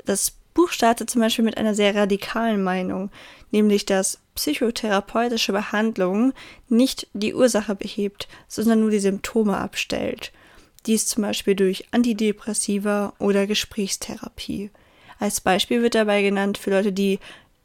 Das 0.05 0.33
Buch 0.55 0.71
startet 0.71 1.11
zum 1.11 1.21
Beispiel 1.21 1.45
mit 1.45 1.59
einer 1.59 1.75
sehr 1.75 1.95
radikalen 1.95 2.63
Meinung, 2.63 3.11
nämlich 3.51 3.85
dass 3.85 4.19
psychotherapeutische 4.35 5.53
Behandlung 5.53 6.33
nicht 6.69 7.09
die 7.13 7.35
Ursache 7.35 7.75
behebt, 7.75 8.29
sondern 8.49 8.81
nur 8.81 8.91
die 8.91 9.01
Symptome 9.01 9.57
abstellt. 9.59 10.33
Dies 10.87 11.07
zum 11.07 11.25
Beispiel 11.25 11.55
durch 11.55 11.87
Antidepressiva 11.91 13.13
oder 13.19 13.47
Gesprächstherapie. 13.47 14.71
Als 15.19 15.41
Beispiel 15.41 15.83
wird 15.83 15.95
dabei 15.95 16.23
genannt 16.23 16.59
für 16.59 16.71
Leute, 16.71 16.93
die 16.93 17.19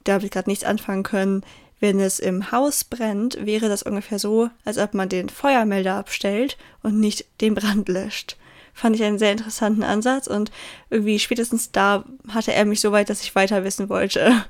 damit 0.03 0.31
gerade 0.31 0.49
nichts 0.49 0.63
anfangen 0.63 1.03
können, 1.03 1.43
wenn 1.79 1.99
es 1.99 2.19
im 2.19 2.51
Haus 2.51 2.83
brennt, 2.83 3.43
wäre 3.45 3.67
das 3.67 3.81
ungefähr 3.83 4.19
so, 4.19 4.49
als 4.63 4.77
ob 4.77 4.93
man 4.93 5.09
den 5.09 5.29
Feuermelder 5.29 5.95
abstellt 5.95 6.57
und 6.83 6.99
nicht 6.99 7.25
den 7.41 7.55
Brand 7.55 7.89
löscht. 7.89 8.37
Fand 8.73 8.95
ich 8.95 9.03
einen 9.03 9.19
sehr 9.19 9.31
interessanten 9.31 9.83
Ansatz 9.83 10.27
und 10.27 10.51
irgendwie 10.89 11.19
spätestens 11.19 11.71
da 11.71 12.05
hatte 12.29 12.53
er 12.53 12.65
mich 12.65 12.81
so 12.81 12.91
weit, 12.91 13.09
dass 13.09 13.23
ich 13.23 13.35
weiter 13.35 13.63
wissen 13.63 13.89
wollte. 13.89 14.45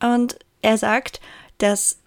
Und 0.00 0.38
er 0.62 0.78
sagt, 0.78 1.20
dass 1.58 1.98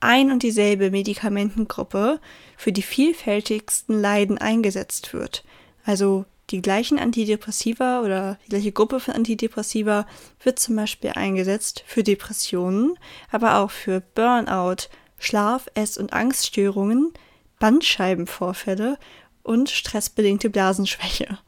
ein 0.00 0.30
und 0.30 0.42
dieselbe 0.42 0.90
Medikamentengruppe 0.90 2.20
für 2.56 2.72
die 2.72 2.82
vielfältigsten 2.82 4.00
Leiden 4.00 4.38
eingesetzt 4.38 5.14
wird. 5.14 5.44
Also 5.84 6.26
die 6.50 6.62
gleichen 6.62 6.98
Antidepressiva 6.98 8.00
oder 8.00 8.38
die 8.46 8.50
gleiche 8.50 8.72
Gruppe 8.72 9.00
von 9.00 9.14
Antidepressiva 9.14 10.06
wird 10.42 10.58
zum 10.58 10.76
Beispiel 10.76 11.10
eingesetzt 11.10 11.84
für 11.86 12.02
Depressionen, 12.02 12.98
aber 13.30 13.58
auch 13.58 13.70
für 13.70 14.00
Burnout, 14.14 14.88
Schlaf-, 15.18 15.68
Ess- 15.74 15.98
und 15.98 16.12
Angststörungen, 16.12 17.12
Bandscheibenvorfälle 17.58 18.98
und 19.42 19.70
stressbedingte 19.70 20.50
Blasenschwäche. 20.50 21.38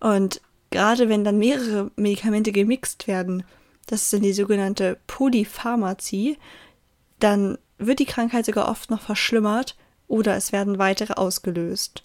Und 0.00 0.40
gerade 0.70 1.08
wenn 1.08 1.24
dann 1.24 1.38
mehrere 1.38 1.90
Medikamente 1.96 2.52
gemixt 2.52 3.06
werden, 3.06 3.44
das 3.86 4.02
ist 4.02 4.12
dann 4.12 4.22
die 4.22 4.32
sogenannte 4.32 4.98
Polypharmazie, 5.06 6.38
dann 7.20 7.58
wird 7.78 7.98
die 7.98 8.06
Krankheit 8.06 8.46
sogar 8.46 8.68
oft 8.68 8.90
noch 8.90 9.00
verschlimmert 9.00 9.76
oder 10.08 10.36
es 10.36 10.52
werden 10.52 10.78
weitere 10.78 11.14
ausgelöst. 11.14 12.04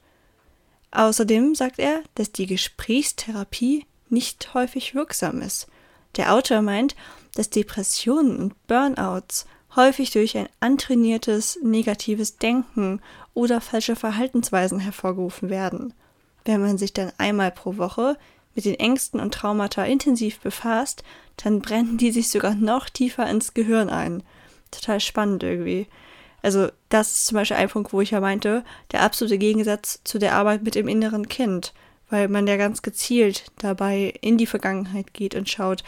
Außerdem 0.91 1.55
sagt 1.55 1.79
er, 1.79 2.01
dass 2.15 2.31
die 2.31 2.47
Gesprächstherapie 2.47 3.85
nicht 4.09 4.53
häufig 4.53 4.95
wirksam 4.95 5.41
ist. 5.41 5.67
Der 6.15 6.33
Autor 6.33 6.61
meint, 6.61 6.95
dass 7.35 7.49
Depressionen 7.49 8.37
und 8.37 8.67
Burnouts 8.67 9.45
häufig 9.75 10.11
durch 10.11 10.35
ein 10.37 10.49
antrainiertes 10.59 11.59
negatives 11.61 12.37
Denken 12.37 13.01
oder 13.33 13.61
falsche 13.61 13.95
Verhaltensweisen 13.95 14.79
hervorgerufen 14.79 15.49
werden. 15.49 15.93
Wenn 16.45 16.61
man 16.61 16.77
sich 16.77 16.93
dann 16.93 17.11
einmal 17.17 17.51
pro 17.51 17.77
Woche 17.77 18.17
mit 18.55 18.65
den 18.65 18.75
Ängsten 18.75 19.19
und 19.19 19.33
Traumata 19.33 19.83
intensiv 19.83 20.39
befasst, 20.39 21.03
dann 21.37 21.61
brennen 21.61 21.97
die 21.97 22.11
sich 22.11 22.29
sogar 22.29 22.55
noch 22.55 22.89
tiefer 22.89 23.29
ins 23.29 23.53
Gehirn 23.53 23.89
ein. 23.89 24.23
Total 24.71 24.99
spannend 24.99 25.43
irgendwie. 25.43 25.87
Also 26.41 26.69
das 26.89 27.11
ist 27.11 27.25
zum 27.27 27.35
Beispiel 27.35 27.57
ein 27.57 27.69
Punkt, 27.69 27.93
wo 27.93 28.01
ich 28.01 28.11
ja 28.11 28.19
meinte, 28.19 28.63
der 28.91 29.01
absolute 29.01 29.37
Gegensatz 29.37 30.01
zu 30.03 30.19
der 30.19 30.35
Arbeit 30.35 30.63
mit 30.63 30.75
dem 30.75 30.87
inneren 30.87 31.27
Kind, 31.27 31.73
weil 32.09 32.27
man 32.27 32.47
ja 32.47 32.57
ganz 32.57 32.81
gezielt 32.81 33.51
dabei 33.57 34.13
in 34.21 34.37
die 34.37 34.45
Vergangenheit 34.45 35.13
geht 35.13 35.35
und 35.35 35.49
schaut, 35.49 35.83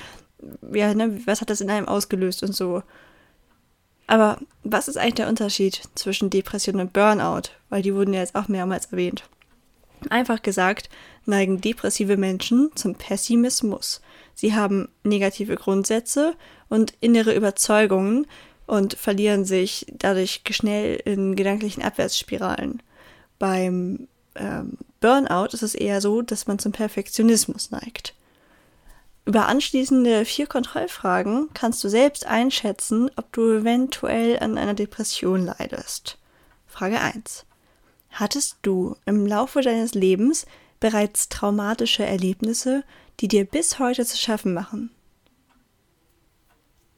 ja, 0.73 0.93
ne, 0.93 1.21
was 1.25 1.41
hat 1.41 1.49
das 1.49 1.61
in 1.61 1.69
einem 1.69 1.87
ausgelöst 1.87 2.43
und 2.43 2.55
so. 2.55 2.83
Aber 4.07 4.39
was 4.63 4.87
ist 4.87 4.97
eigentlich 4.97 5.15
der 5.15 5.29
Unterschied 5.29 5.81
zwischen 5.95 6.29
Depression 6.29 6.81
und 6.81 6.91
Burnout? 6.91 7.51
Weil 7.69 7.81
die 7.81 7.95
wurden 7.95 8.13
ja 8.13 8.19
jetzt 8.19 8.35
auch 8.35 8.47
mehrmals 8.49 8.87
erwähnt. 8.87 9.23
Einfach 10.09 10.41
gesagt, 10.41 10.89
neigen 11.25 11.61
depressive 11.61 12.17
Menschen 12.17 12.71
zum 12.75 12.95
Pessimismus. 12.95 14.01
Sie 14.33 14.53
haben 14.55 14.89
negative 15.03 15.55
Grundsätze 15.55 16.35
und 16.67 16.93
innere 16.99 17.35
Überzeugungen, 17.35 18.25
und 18.71 18.93
verlieren 18.93 19.43
sich 19.43 19.85
dadurch 19.91 20.43
schnell 20.49 20.95
in 21.03 21.35
gedanklichen 21.35 21.83
Abwärtsspiralen. 21.83 22.81
Beim 23.37 24.07
ähm, 24.35 24.77
Burnout 25.01 25.47
ist 25.51 25.61
es 25.61 25.75
eher 25.75 25.99
so, 25.99 26.21
dass 26.21 26.47
man 26.47 26.57
zum 26.57 26.71
Perfektionismus 26.71 27.71
neigt. 27.71 28.15
Über 29.25 29.47
anschließende 29.47 30.23
vier 30.23 30.47
Kontrollfragen 30.47 31.49
kannst 31.53 31.83
du 31.83 31.89
selbst 31.89 32.25
einschätzen, 32.25 33.11
ob 33.17 33.33
du 33.33 33.41
eventuell 33.51 34.39
an 34.39 34.57
einer 34.57 34.73
Depression 34.73 35.43
leidest. 35.43 36.17
Frage 36.65 37.01
1. 37.01 37.45
Hattest 38.11 38.55
du 38.61 38.95
im 39.05 39.27
Laufe 39.27 39.59
deines 39.59 39.95
Lebens 39.95 40.45
bereits 40.79 41.27
traumatische 41.27 42.05
Erlebnisse, 42.05 42.85
die 43.19 43.27
dir 43.27 43.43
bis 43.43 43.79
heute 43.79 44.05
zu 44.05 44.17
schaffen 44.17 44.53
machen? 44.53 44.91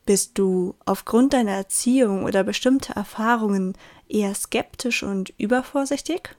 Bist 0.05 0.37
du 0.37 0.75
aufgrund 0.85 1.33
deiner 1.33 1.53
Erziehung 1.53 2.25
oder 2.25 2.43
bestimmter 2.43 2.93
Erfahrungen 2.93 3.73
eher 4.09 4.35
skeptisch 4.35 5.01
und 5.03 5.33
übervorsichtig? 5.37 6.35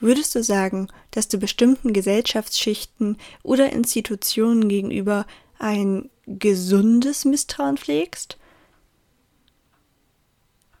Würdest 0.00 0.36
du 0.36 0.44
sagen, 0.44 0.88
dass 1.10 1.26
du 1.26 1.38
bestimmten 1.38 1.92
Gesellschaftsschichten 1.92 3.16
oder 3.42 3.72
Institutionen 3.72 4.68
gegenüber 4.68 5.26
ein 5.58 6.08
gesundes 6.26 7.24
Misstrauen 7.24 7.76
pflegst? 7.76 8.38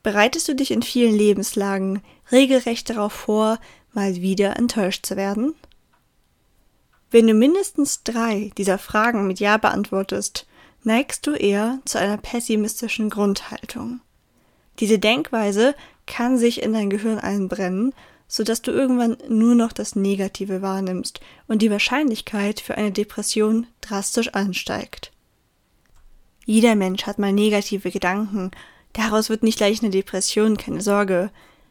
Bereitest 0.04 0.46
du 0.46 0.54
dich 0.54 0.70
in 0.70 0.82
vielen 0.82 1.14
Lebenslagen 1.14 2.02
regelrecht 2.30 2.90
darauf 2.90 3.12
vor, 3.12 3.58
mal 3.92 4.14
wieder 4.16 4.56
enttäuscht 4.56 5.04
zu 5.04 5.16
werden? 5.16 5.56
Wenn 7.10 7.26
du 7.26 7.34
mindestens 7.34 8.02
drei 8.02 8.50
dieser 8.58 8.78
Fragen 8.78 9.26
mit 9.26 9.40
Ja 9.40 9.56
beantwortest, 9.56 10.46
neigst 10.82 11.26
du 11.26 11.32
eher 11.32 11.80
zu 11.84 11.98
einer 11.98 12.18
pessimistischen 12.18 13.08
Grundhaltung. 13.08 14.00
Diese 14.78 14.98
Denkweise 14.98 15.74
kann 16.06 16.38
sich 16.38 16.62
in 16.62 16.72
dein 16.72 16.90
Gehirn 16.90 17.18
einbrennen, 17.18 17.94
sodass 18.28 18.60
du 18.60 18.70
irgendwann 18.70 19.16
nur 19.28 19.54
noch 19.54 19.72
das 19.72 19.96
Negative 19.96 20.60
wahrnimmst 20.60 21.20
und 21.46 21.62
die 21.62 21.70
Wahrscheinlichkeit 21.70 22.60
für 22.60 22.76
eine 22.76 22.92
Depression 22.92 23.66
drastisch 23.80 24.28
ansteigt. 24.34 25.10
Jeder 26.44 26.74
Mensch 26.76 27.04
hat 27.06 27.18
mal 27.18 27.32
negative 27.32 27.90
Gedanken, 27.90 28.50
daraus 28.92 29.30
wird 29.30 29.42
nicht 29.42 29.58
gleich 29.58 29.82
eine 29.82 29.90
Depression, 29.90 30.56
keine 30.58 30.82
Sorge. 30.82 31.30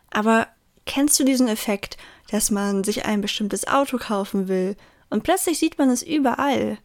Aber 0.10 0.48
kennst 0.86 1.20
du 1.20 1.24
diesen 1.24 1.48
Effekt, 1.48 1.98
dass 2.32 2.52
man 2.52 2.84
sich 2.84 3.06
ein 3.06 3.22
bestimmtes 3.22 3.68
Auto 3.68 3.98
kaufen 3.98 4.48
will 4.48 4.76
und 5.10 5.24
plötzlich 5.24 5.60
sieht 5.60 5.78
man 5.78 5.90
es 5.90 6.04
überall. 6.04 6.78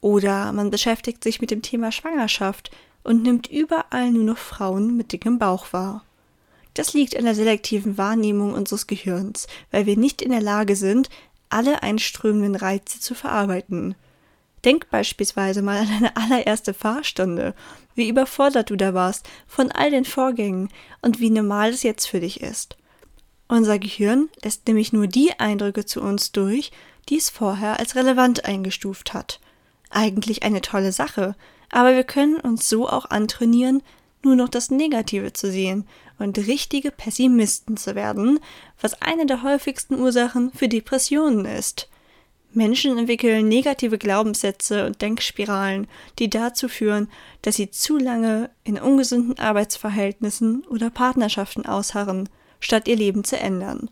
Oder 0.00 0.52
man 0.52 0.70
beschäftigt 0.70 1.22
sich 1.22 1.40
mit 1.40 1.50
dem 1.50 1.62
Thema 1.62 1.92
Schwangerschaft 1.92 2.70
und 3.04 3.22
nimmt 3.22 3.46
überall 3.46 4.10
nur 4.10 4.24
noch 4.24 4.38
Frauen 4.38 4.96
mit 4.96 5.12
dickem 5.12 5.38
Bauch 5.38 5.72
wahr. 5.72 6.04
Das 6.74 6.94
liegt 6.94 7.16
an 7.16 7.24
der 7.24 7.34
selektiven 7.34 7.98
Wahrnehmung 7.98 8.54
unseres 8.54 8.86
Gehirns, 8.86 9.46
weil 9.70 9.86
wir 9.86 9.96
nicht 9.96 10.22
in 10.22 10.30
der 10.30 10.40
Lage 10.40 10.76
sind, 10.76 11.10
alle 11.50 11.82
einströmenden 11.82 12.56
Reize 12.56 12.98
zu 12.98 13.14
verarbeiten. 13.14 13.94
Denk 14.64 14.88
beispielsweise 14.90 15.60
mal 15.60 15.78
an 15.78 15.88
deine 15.88 16.16
allererste 16.16 16.72
Fahrstunde, 16.72 17.54
wie 17.94 18.08
überfordert 18.08 18.70
du 18.70 18.76
da 18.76 18.94
warst 18.94 19.28
von 19.46 19.70
all 19.70 19.90
den 19.90 20.04
Vorgängen 20.04 20.70
und 21.02 21.20
wie 21.20 21.30
normal 21.30 21.70
es 21.70 21.82
jetzt 21.82 22.06
für 22.06 22.20
dich 22.20 22.40
ist. 22.40 22.76
Unser 23.48 23.78
Gehirn 23.78 24.30
lässt 24.42 24.66
nämlich 24.66 24.92
nur 24.94 25.08
die 25.08 25.38
Eindrücke 25.38 25.84
zu 25.84 26.00
uns 26.00 26.32
durch, 26.32 26.72
die 27.08 27.18
es 27.18 27.30
vorher 27.30 27.78
als 27.78 27.96
relevant 27.96 28.44
eingestuft 28.44 29.14
hat. 29.14 29.40
Eigentlich 29.90 30.42
eine 30.42 30.60
tolle 30.60 30.92
Sache, 30.92 31.34
aber 31.70 31.94
wir 31.94 32.04
können 32.04 32.36
uns 32.36 32.68
so 32.68 32.88
auch 32.88 33.06
antrainieren, 33.06 33.82
nur 34.22 34.36
noch 34.36 34.48
das 34.48 34.70
Negative 34.70 35.32
zu 35.32 35.50
sehen 35.50 35.86
und 36.18 36.38
richtige 36.38 36.90
Pessimisten 36.90 37.76
zu 37.76 37.94
werden, 37.94 38.38
was 38.80 39.02
eine 39.02 39.26
der 39.26 39.42
häufigsten 39.42 39.98
Ursachen 39.98 40.52
für 40.52 40.68
Depressionen 40.68 41.44
ist. 41.44 41.88
Menschen 42.54 42.98
entwickeln 42.98 43.48
negative 43.48 43.96
Glaubenssätze 43.96 44.86
und 44.86 45.00
Denkspiralen, 45.00 45.88
die 46.18 46.28
dazu 46.28 46.68
führen, 46.68 47.08
dass 47.40 47.56
sie 47.56 47.70
zu 47.70 47.96
lange 47.96 48.50
in 48.62 48.78
ungesunden 48.78 49.38
Arbeitsverhältnissen 49.38 50.64
oder 50.66 50.90
Partnerschaften 50.90 51.64
ausharren, 51.64 52.28
statt 52.60 52.88
ihr 52.88 52.96
Leben 52.96 53.24
zu 53.24 53.38
ändern. 53.38 53.90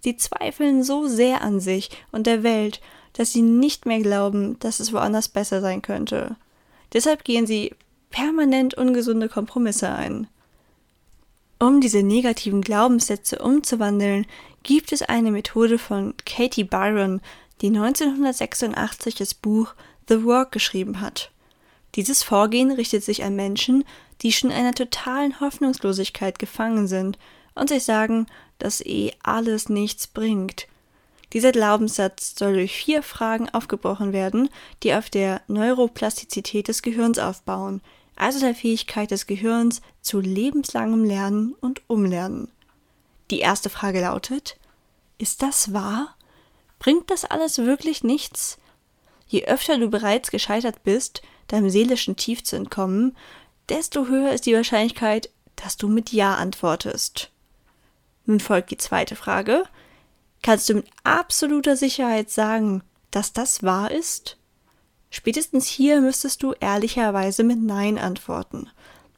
Sie 0.00 0.16
zweifeln 0.16 0.82
so 0.82 1.06
sehr 1.06 1.42
an 1.42 1.60
sich 1.60 1.90
und 2.12 2.26
der 2.26 2.42
Welt, 2.42 2.80
dass 3.12 3.32
sie 3.32 3.42
nicht 3.42 3.86
mehr 3.86 4.00
glauben, 4.00 4.58
dass 4.60 4.80
es 4.80 4.92
woanders 4.92 5.28
besser 5.28 5.60
sein 5.60 5.82
könnte. 5.82 6.36
Deshalb 6.92 7.24
gehen 7.24 7.46
sie 7.46 7.74
permanent 8.10 8.74
ungesunde 8.74 9.28
Kompromisse 9.28 9.90
ein. 9.90 10.26
Um 11.58 11.80
diese 11.80 12.02
negativen 12.02 12.62
Glaubenssätze 12.62 13.38
umzuwandeln, 13.38 14.26
gibt 14.62 14.92
es 14.92 15.02
eine 15.02 15.30
Methode 15.30 15.78
von 15.78 16.14
Katie 16.24 16.64
Byron, 16.64 17.20
die 17.60 17.68
1986 17.68 19.14
das 19.14 19.34
Buch 19.34 19.74
The 20.08 20.24
Work 20.24 20.52
geschrieben 20.52 21.00
hat. 21.00 21.30
Dieses 21.94 22.22
Vorgehen 22.22 22.70
richtet 22.70 23.04
sich 23.04 23.24
an 23.24 23.36
Menschen, 23.36 23.84
die 24.22 24.32
schon 24.32 24.50
in 24.50 24.56
einer 24.56 24.74
totalen 24.74 25.40
Hoffnungslosigkeit 25.40 26.38
gefangen 26.38 26.86
sind 26.86 27.18
und 27.54 27.68
sich 27.68 27.84
sagen, 27.84 28.26
dass 28.62 28.80
eh 28.80 29.12
alles 29.22 29.68
nichts 29.68 30.06
bringt. 30.06 30.66
Dieser 31.32 31.52
Glaubenssatz 31.52 32.34
soll 32.36 32.54
durch 32.54 32.74
vier 32.74 33.02
Fragen 33.02 33.48
aufgebrochen 33.48 34.12
werden, 34.12 34.48
die 34.82 34.94
auf 34.94 35.10
der 35.10 35.42
Neuroplastizität 35.46 36.68
des 36.68 36.82
Gehirns 36.82 37.18
aufbauen, 37.18 37.80
also 38.16 38.40
der 38.40 38.54
Fähigkeit 38.54 39.10
des 39.10 39.26
Gehirns 39.26 39.80
zu 40.02 40.20
lebenslangem 40.20 41.04
Lernen 41.04 41.54
und 41.60 41.82
Umlernen. 41.88 42.50
Die 43.30 43.38
erste 43.38 43.70
Frage 43.70 44.00
lautet, 44.00 44.58
ist 45.18 45.42
das 45.42 45.72
wahr? 45.72 46.16
Bringt 46.78 47.10
das 47.10 47.24
alles 47.24 47.58
wirklich 47.58 48.02
nichts? 48.02 48.58
Je 49.28 49.44
öfter 49.44 49.78
du 49.78 49.88
bereits 49.88 50.30
gescheitert 50.30 50.82
bist, 50.82 51.22
deinem 51.46 51.70
seelischen 51.70 52.16
Tief 52.16 52.42
zu 52.42 52.56
entkommen, 52.56 53.16
desto 53.68 54.06
höher 54.06 54.32
ist 54.32 54.46
die 54.46 54.54
Wahrscheinlichkeit, 54.54 55.30
dass 55.56 55.76
du 55.76 55.88
mit 55.88 56.12
Ja 56.12 56.34
antwortest. 56.34 57.30
Nun 58.30 58.38
folgt 58.38 58.70
die 58.70 58.76
zweite 58.76 59.16
Frage. 59.16 59.64
Kannst 60.40 60.68
du 60.68 60.74
mit 60.74 60.86
absoluter 61.02 61.76
Sicherheit 61.76 62.30
sagen, 62.30 62.84
dass 63.10 63.32
das 63.32 63.64
wahr 63.64 63.90
ist? 63.90 64.36
Spätestens 65.10 65.66
hier 65.66 66.00
müsstest 66.00 66.44
du 66.44 66.52
ehrlicherweise 66.60 67.42
mit 67.42 67.60
Nein 67.60 67.98
antworten. 67.98 68.70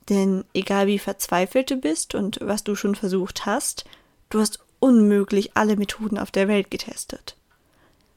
Denn 0.08 0.46
egal 0.54 0.86
wie 0.86 0.98
verzweifelt 0.98 1.70
du 1.70 1.76
bist 1.76 2.14
und 2.14 2.38
was 2.40 2.64
du 2.64 2.74
schon 2.74 2.94
versucht 2.94 3.44
hast, 3.44 3.84
du 4.30 4.40
hast 4.40 4.60
unmöglich 4.78 5.58
alle 5.58 5.76
Methoden 5.76 6.16
auf 6.16 6.30
der 6.30 6.48
Welt 6.48 6.70
getestet. 6.70 7.36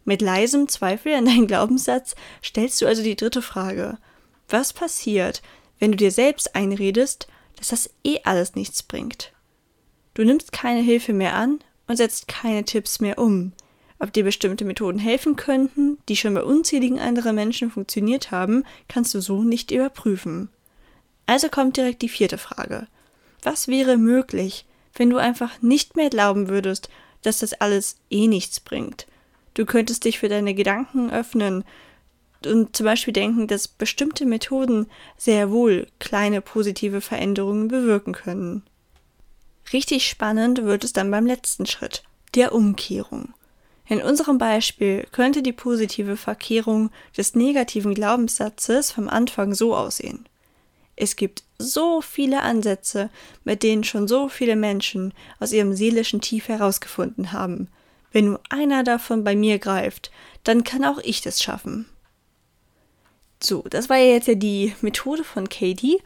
Mit 0.06 0.22
leisem 0.22 0.70
Zweifel 0.70 1.14
an 1.14 1.26
deinen 1.26 1.48
Glaubenssatz 1.48 2.16
stellst 2.42 2.82
du 2.82 2.88
also 2.88 3.04
die 3.04 3.18
dritte 3.18 3.42
Frage. 3.42 3.98
Was 4.48 4.72
passiert, 4.72 5.42
wenn 5.78 5.92
du 5.92 5.98
dir 5.98 6.12
selbst 6.12 6.56
einredest, 6.56 7.28
dass 7.58 7.68
das 7.68 7.90
eh 8.06 8.20
alles 8.24 8.56
nichts 8.56 8.82
bringt? 8.82 9.35
Du 10.16 10.24
nimmst 10.24 10.52
keine 10.52 10.82
Hilfe 10.82 11.14
mehr 11.14 11.36
an 11.36 11.60
und 11.88 11.98
setzt 11.98 12.28
keine 12.28 12.64
Tipps 12.64 13.00
mehr 13.00 13.20
um. 13.20 13.52
Ob 14.00 14.12
dir 14.12 14.24
bestimmte 14.24 14.66
Methoden 14.66 14.98
helfen 14.98 15.36
könnten, 15.36 15.98
die 16.10 16.16
schon 16.16 16.34
bei 16.34 16.44
unzähligen 16.44 17.00
anderen 17.00 17.36
Menschen 17.36 17.70
funktioniert 17.70 18.32
haben, 18.32 18.64
kannst 18.88 19.14
du 19.14 19.22
so 19.22 19.44
nicht 19.44 19.72
überprüfen. 19.72 20.50
Also 21.28 21.50
kommt 21.50 21.78
direkt 21.78 22.02
die 22.02 22.10
vierte 22.10 22.38
Frage. 22.38 22.88
Was 23.44 23.68
wäre 23.68 23.98
möglich, 23.98 24.66
wenn 24.96 25.10
du 25.10 25.18
einfach 25.18 25.62
nicht 25.62 25.96
mehr 25.96 26.10
glauben 26.10 26.48
würdest, 26.50 26.90
dass 27.22 27.40
das 27.40 27.54
alles 27.54 27.98
eh 28.10 28.28
nichts 28.28 28.60
bringt? 28.60 29.08
Du 29.54 29.66
könntest 29.66 30.06
dich 30.06 30.20
für 30.20 30.30
deine 30.30 30.54
Gedanken 30.54 31.12
öffnen 31.12 31.64
und 32.46 32.76
zum 32.76 32.86
Beispiel 32.86 33.14
denken, 33.14 33.48
dass 33.48 33.68
bestimmte 33.68 34.26
Methoden 34.26 34.88
sehr 35.18 35.52
wohl 35.52 35.88
kleine 36.00 36.42
positive 36.42 37.02
Veränderungen 37.02 37.68
bewirken 37.68 38.14
können. 38.14 38.64
Richtig 39.74 40.08
spannend 40.08 40.64
wird 40.64 40.84
es 40.84 40.94
dann 40.94 41.12
beim 41.12 41.26
letzten 41.26 41.66
Schritt, 41.66 42.04
der 42.36 42.54
Umkehrung. 42.54 43.34
In 43.88 44.02
unserem 44.02 44.38
Beispiel 44.38 45.06
könnte 45.12 45.44
die 45.44 45.54
positive 45.54 46.18
Verkehrung 46.18 46.90
des 47.16 47.36
negativen 47.36 47.94
Glaubenssatzes 47.94 48.92
vom 48.92 49.10
Anfang 49.10 49.54
so 49.54 49.76
aussehen. 49.76 50.28
Es 50.96 51.16
gibt 51.16 51.44
so 51.58 52.02
viele 52.02 52.42
Ansätze, 52.42 53.10
mit 53.44 53.64
denen 53.64 53.84
schon 53.84 54.08
so 54.08 54.28
viele 54.30 54.56
Menschen 54.56 55.14
aus 55.40 55.52
ihrem 55.52 55.74
seelischen 55.74 56.22
Tief 56.22 56.48
herausgefunden 56.48 57.32
haben. 57.32 57.68
Wenn 58.12 58.26
nur 58.26 58.40
einer 58.50 58.84
davon 58.84 59.24
bei 59.24 59.36
mir 59.36 59.60
greift, 59.60 60.12
dann 60.44 60.64
kann 60.64 60.86
auch 60.86 61.00
ich 61.00 61.22
das 61.22 61.44
schaffen. 61.44 61.86
So, 63.44 63.64
das 63.70 63.90
war 63.90 63.98
ja 63.98 64.14
jetzt 64.14 64.28
ja 64.28 64.36
die 64.36 64.74
Methode 64.82 65.24
von 65.24 65.50
Katie. 65.50 66.00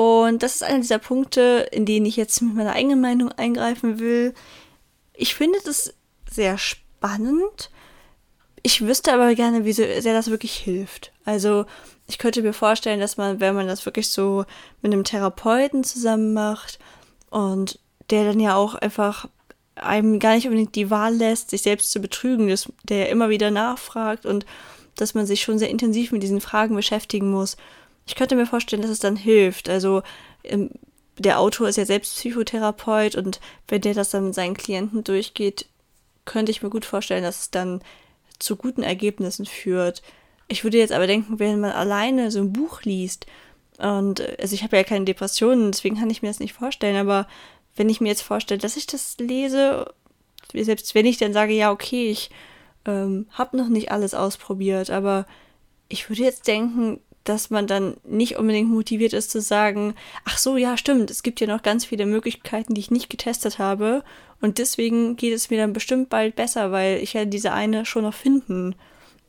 Und 0.00 0.42
das 0.42 0.54
ist 0.54 0.62
einer 0.62 0.78
dieser 0.78 0.98
Punkte, 0.98 1.68
in 1.72 1.84
denen 1.84 2.06
ich 2.06 2.16
jetzt 2.16 2.40
mit 2.40 2.54
meiner 2.54 2.72
eigenen 2.72 3.02
Meinung 3.02 3.32
eingreifen 3.32 3.98
will. 3.98 4.32
Ich 5.12 5.34
finde 5.34 5.58
das 5.66 5.92
sehr 6.30 6.56
spannend. 6.56 7.70
Ich 8.62 8.80
wüsste 8.80 9.12
aber 9.12 9.34
gerne, 9.34 9.66
wie 9.66 9.74
sehr 9.74 10.00
das 10.00 10.30
wirklich 10.30 10.54
hilft. 10.56 11.12
Also 11.26 11.66
ich 12.06 12.16
könnte 12.16 12.40
mir 12.40 12.54
vorstellen, 12.54 12.98
dass 12.98 13.18
man, 13.18 13.40
wenn 13.40 13.54
man 13.54 13.66
das 13.66 13.84
wirklich 13.84 14.08
so 14.08 14.46
mit 14.80 14.90
einem 14.90 15.04
Therapeuten 15.04 15.84
zusammen 15.84 16.32
macht 16.32 16.78
und 17.28 17.78
der 18.08 18.24
dann 18.24 18.40
ja 18.40 18.56
auch 18.56 18.76
einfach 18.76 19.28
einem 19.74 20.18
gar 20.18 20.34
nicht 20.34 20.46
unbedingt 20.46 20.76
die 20.76 20.88
Wahl 20.88 21.14
lässt, 21.14 21.50
sich 21.50 21.60
selbst 21.60 21.92
zu 21.92 22.00
betrügen, 22.00 22.48
dass 22.48 22.72
der 22.84 23.10
immer 23.10 23.28
wieder 23.28 23.50
nachfragt 23.50 24.24
und 24.24 24.46
dass 24.96 25.12
man 25.12 25.26
sich 25.26 25.42
schon 25.42 25.58
sehr 25.58 25.68
intensiv 25.68 26.10
mit 26.10 26.22
diesen 26.22 26.40
Fragen 26.40 26.74
beschäftigen 26.74 27.30
muss. 27.30 27.58
Ich 28.10 28.16
könnte 28.16 28.34
mir 28.34 28.44
vorstellen, 28.46 28.82
dass 28.82 28.90
es 28.90 28.98
dann 28.98 29.14
hilft. 29.14 29.68
Also 29.68 30.02
ähm, 30.42 30.70
der 31.16 31.38
Autor 31.38 31.68
ist 31.68 31.76
ja 31.76 31.84
selbst 31.84 32.16
Psychotherapeut 32.16 33.14
und 33.14 33.38
wenn 33.68 33.82
der 33.82 33.94
das 33.94 34.10
dann 34.10 34.24
mit 34.24 34.34
seinen 34.34 34.56
Klienten 34.56 35.04
durchgeht, 35.04 35.66
könnte 36.24 36.50
ich 36.50 36.60
mir 36.60 36.70
gut 36.70 36.84
vorstellen, 36.84 37.22
dass 37.22 37.40
es 37.40 37.50
dann 37.52 37.82
zu 38.40 38.56
guten 38.56 38.82
Ergebnissen 38.82 39.46
führt. 39.46 40.02
Ich 40.48 40.64
würde 40.64 40.78
jetzt 40.78 40.90
aber 40.90 41.06
denken, 41.06 41.38
wenn 41.38 41.60
man 41.60 41.70
alleine 41.70 42.32
so 42.32 42.40
ein 42.40 42.52
Buch 42.52 42.82
liest, 42.82 43.26
und 43.78 44.20
also 44.40 44.54
ich 44.56 44.64
habe 44.64 44.76
ja 44.76 44.82
keine 44.82 45.04
Depressionen, 45.04 45.70
deswegen 45.70 45.96
kann 45.96 46.10
ich 46.10 46.20
mir 46.20 46.28
das 46.28 46.40
nicht 46.40 46.52
vorstellen, 46.52 46.96
aber 46.96 47.28
wenn 47.76 47.88
ich 47.88 48.00
mir 48.00 48.08
jetzt 48.08 48.22
vorstelle, 48.22 48.58
dass 48.58 48.76
ich 48.76 48.88
das 48.88 49.18
lese, 49.18 49.94
selbst 50.52 50.96
wenn 50.96 51.06
ich 51.06 51.18
dann 51.18 51.32
sage, 51.32 51.52
ja, 51.52 51.70
okay, 51.70 52.10
ich 52.10 52.30
ähm, 52.86 53.28
habe 53.30 53.56
noch 53.56 53.68
nicht 53.68 53.92
alles 53.92 54.14
ausprobiert, 54.14 54.90
aber 54.90 55.26
ich 55.88 56.08
würde 56.08 56.22
jetzt 56.22 56.48
denken, 56.48 57.00
dass 57.24 57.50
man 57.50 57.66
dann 57.66 57.96
nicht 58.04 58.36
unbedingt 58.36 58.70
motiviert 58.70 59.12
ist 59.12 59.30
zu 59.30 59.40
sagen, 59.40 59.94
ach 60.24 60.38
so, 60.38 60.56
ja, 60.56 60.76
stimmt, 60.76 61.10
es 61.10 61.22
gibt 61.22 61.40
ja 61.40 61.46
noch 61.46 61.62
ganz 61.62 61.84
viele 61.84 62.06
Möglichkeiten, 62.06 62.74
die 62.74 62.80
ich 62.80 62.90
nicht 62.90 63.10
getestet 63.10 63.58
habe 63.58 64.02
und 64.40 64.58
deswegen 64.58 65.16
geht 65.16 65.34
es 65.34 65.50
mir 65.50 65.58
dann 65.58 65.72
bestimmt 65.72 66.08
bald 66.08 66.36
besser, 66.36 66.72
weil 66.72 66.98
ich 66.98 67.12
ja 67.12 67.24
diese 67.24 67.52
eine 67.52 67.84
schon 67.84 68.04
noch 68.04 68.14
finden. 68.14 68.74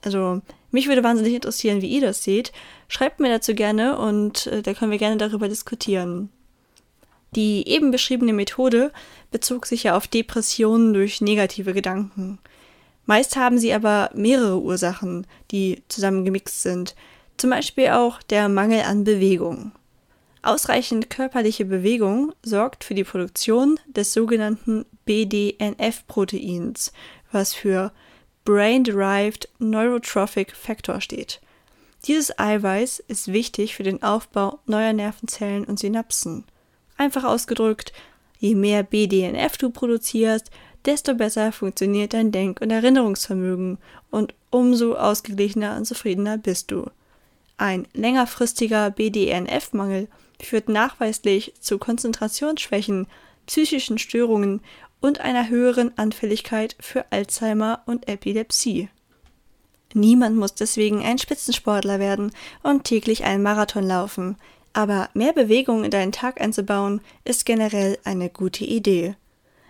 Also, 0.04 0.42
mich 0.72 0.88
würde 0.88 1.04
wahnsinnig 1.04 1.34
interessieren, 1.36 1.82
wie 1.82 1.90
ihr 1.90 2.02
das 2.02 2.24
seht. 2.24 2.52
Schreibt 2.88 3.20
mir 3.20 3.30
dazu 3.30 3.54
gerne 3.54 3.98
und 3.98 4.48
äh, 4.48 4.62
da 4.62 4.74
können 4.74 4.92
wir 4.92 4.98
gerne 4.98 5.18
darüber 5.18 5.48
diskutieren. 5.48 6.30
Die 7.36 7.68
eben 7.68 7.92
beschriebene 7.92 8.34
Methode 8.34 8.92
bezog 9.32 9.66
sich 9.66 9.84
ja 9.84 9.96
auf 9.96 10.08
Depressionen 10.08 10.94
durch 10.94 11.22
negative 11.22 11.74
Gedanken. 11.74 12.40
Meist 13.06 13.36
haben 13.36 13.58
sie 13.58 13.74
aber 13.74 14.10
mehrere 14.14 14.60
Ursachen, 14.62 15.28
die 15.52 15.84
zusammengemixt 15.88 16.62
sind. 16.62 16.96
Zum 17.38 17.50
Beispiel 17.50 17.90
auch 17.90 18.22
der 18.24 18.50
Mangel 18.50 18.82
an 18.82 19.04
Bewegung. 19.04 19.72
Ausreichend 20.44 21.10
körperliche 21.10 21.66
Bewegung 21.66 22.34
sorgt 22.44 22.84
für 22.84 22.96
die 22.96 23.04
Produktion 23.04 23.80
des 23.88 24.14
sogenannten 24.14 24.86
BDNF-Proteins, 25.06 26.94
was 27.32 27.54
für 27.54 27.92
Brain 28.44 28.84
Derived 28.84 29.50
Neurotrophic 29.60 30.56
Factor 30.56 31.00
steht. 31.00 31.42
Dieses 32.08 32.38
Eiweiß 32.40 33.04
ist 33.08 33.32
wichtig 33.32 33.76
für 33.76 33.84
den 33.84 34.02
Aufbau 34.02 34.60
neuer 34.66 34.94
Nervenzellen 34.94 35.66
und 35.66 35.78
Synapsen. 35.78 36.46
Einfach 36.98 37.24
ausgedrückt, 37.24 37.94
Je 38.42 38.56
mehr 38.56 38.82
BDNF 38.82 39.60
du 39.60 39.70
produzierst, 39.70 40.50
desto 40.86 41.14
besser 41.14 41.52
funktioniert 41.52 42.14
dein 42.14 42.32
Denk- 42.32 42.60
und 42.60 42.72
Erinnerungsvermögen 42.72 43.78
und 44.10 44.34
umso 44.50 44.96
ausgeglichener 44.96 45.78
und 45.78 45.86
zufriedener 45.86 46.40
bist 46.40 46.72
du. 46.72 46.90
Ein 47.62 47.88
längerfristiger 47.94 48.90
BDNF-Mangel 48.90 50.08
führt 50.42 50.68
nachweislich 50.68 51.54
zu 51.60 51.78
Konzentrationsschwächen, 51.78 53.06
psychischen 53.46 54.00
Störungen 54.00 54.62
und 55.00 55.22
einer 55.22 55.48
höheren 55.48 55.96
Anfälligkeit 55.96 56.76
für 56.80 57.06
Alzheimer 57.12 57.84
und 57.86 58.08
Epilepsie. 58.08 58.90
Niemand 59.94 60.38
muss 60.38 60.56
deswegen 60.56 61.06
ein 61.06 61.20
Spitzensportler 61.20 62.00
werden 62.00 62.32
und 62.64 62.86
täglich 62.86 63.26
einen 63.26 63.44
Marathon 63.44 63.84
laufen, 63.84 64.38
aber 64.74 65.12
mehr 65.14 65.34
Bewegung 65.34 65.84
in 65.84 65.92
deinen 65.92 66.12
Tag 66.12 66.42
einzubauen, 66.42 67.00
ist 67.26 67.46
generell 67.46 68.00
eine 68.04 68.32
gute 68.32 68.66
Idee. 68.66 69.14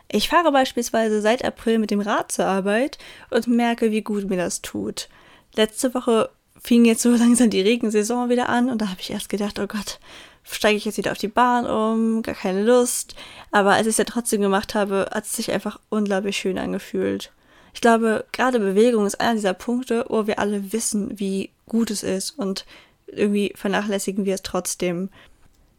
Ich 0.10 0.30
fahre 0.30 0.54
beispielsweise 0.54 1.20
seit 1.20 1.44
April 1.44 1.78
mit 1.78 1.92
dem 1.92 2.00
Rad 2.00 2.32
zur 2.32 2.46
Arbeit 2.46 3.00
und 3.32 3.48
merke, 3.48 3.92
wie 3.92 4.02
gut 4.02 4.30
mir 4.30 4.38
das 4.38 4.62
tut. 4.62 5.10
Letzte 5.56 5.94
Woche 5.94 6.30
fing 6.62 6.86
jetzt 6.86 7.02
so 7.02 7.10
langsam 7.16 7.50
die 7.50 7.62
Regensaison 7.62 8.30
wieder 8.30 8.50
an 8.50 8.70
und 8.70 8.82
da 8.82 8.90
habe 8.90 9.02
ich 9.02 9.12
erst 9.12 9.30
gedacht, 9.30 9.60
oh 9.60 9.68
Gott, 9.68 10.00
steige 10.44 10.78
ich 10.78 10.86
jetzt 10.86 10.98
wieder 10.98 11.12
auf 11.12 11.18
die 11.18 11.28
Bahn 11.28 11.66
um, 11.66 12.22
gar 12.22 12.36
keine 12.36 12.64
Lust. 12.64 13.16
Aber 13.52 13.72
als 13.72 13.88
ich 13.88 13.92
es 13.92 13.98
ja 13.98 14.06
trotzdem 14.06 14.42
gemacht 14.42 14.76
habe, 14.76 15.10
hat 15.12 15.26
es 15.26 15.34
sich 15.34 15.52
einfach 15.52 15.80
unglaublich 15.90 16.38
schön 16.38 16.58
angefühlt. 16.58 17.32
Ich 17.74 17.82
glaube, 17.82 18.26
gerade 18.32 18.60
Bewegung 18.60 19.06
ist 19.06 19.22
einer 19.22 19.36
dieser 19.36 19.54
Punkte, 19.54 20.06
wo 20.10 20.28
wir 20.28 20.40
alle 20.40 20.74
wissen, 20.74 21.20
wie 21.20 21.52
gut 21.68 21.90
es 21.90 22.04
ist 22.04 22.32
und 22.32 22.66
irgendwie 23.08 23.54
vernachlässigen 23.56 24.26
wir 24.26 24.36
es 24.36 24.42
trotzdem. 24.42 25.10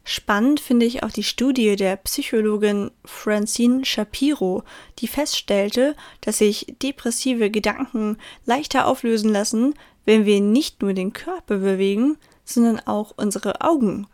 Spannend 0.04 0.58
finde 0.58 0.84
ich 0.84 1.04
auch 1.04 1.12
die 1.12 1.22
Studie 1.22 1.76
der 1.76 1.96
Psychologin 1.96 2.90
Francine 3.04 3.84
Shapiro, 3.84 4.64
die 4.98 5.06
feststellte, 5.06 5.94
dass 6.22 6.38
sich 6.38 6.74
depressive 6.82 7.50
Gedanken 7.50 8.16
leichter 8.44 8.86
auflösen 8.86 9.30
lassen, 9.30 9.74
wenn 10.04 10.24
wir 10.24 10.40
nicht 10.40 10.82
nur 10.82 10.92
den 10.92 11.12
Körper 11.12 11.58
bewegen, 11.58 12.16
sondern 12.44 12.80
auch 12.80 13.14
unsere 13.16 13.60
Augen. 13.60 14.06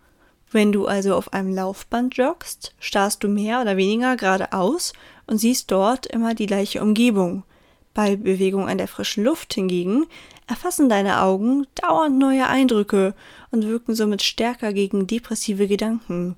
Wenn 0.51 0.73
du 0.73 0.87
also 0.87 1.15
auf 1.15 1.33
einem 1.33 1.55
Laufband 1.55 2.17
joggst, 2.17 2.75
starrst 2.79 3.23
du 3.23 3.29
mehr 3.29 3.61
oder 3.61 3.77
weniger 3.77 4.17
geradeaus 4.17 4.93
und 5.27 5.39
siehst 5.39 5.71
dort 5.71 6.07
immer 6.07 6.35
die 6.35 6.47
gleiche 6.47 6.83
Umgebung. 6.83 7.45
Bei 7.93 8.17
Bewegung 8.17 8.69
an 8.69 8.79
der 8.79 8.89
frischen 8.89 9.25
Luft 9.25 9.55
hingegen 9.55 10.07
erfassen 10.47 10.89
deine 10.89 11.21
Augen 11.21 11.67
dauernd 11.75 12.19
neue 12.19 12.47
Eindrücke 12.47 13.15
und 13.51 13.67
wirken 13.67 13.95
somit 13.95 14.23
stärker 14.23 14.73
gegen 14.73 15.07
depressive 15.07 15.69
Gedanken. 15.69 16.37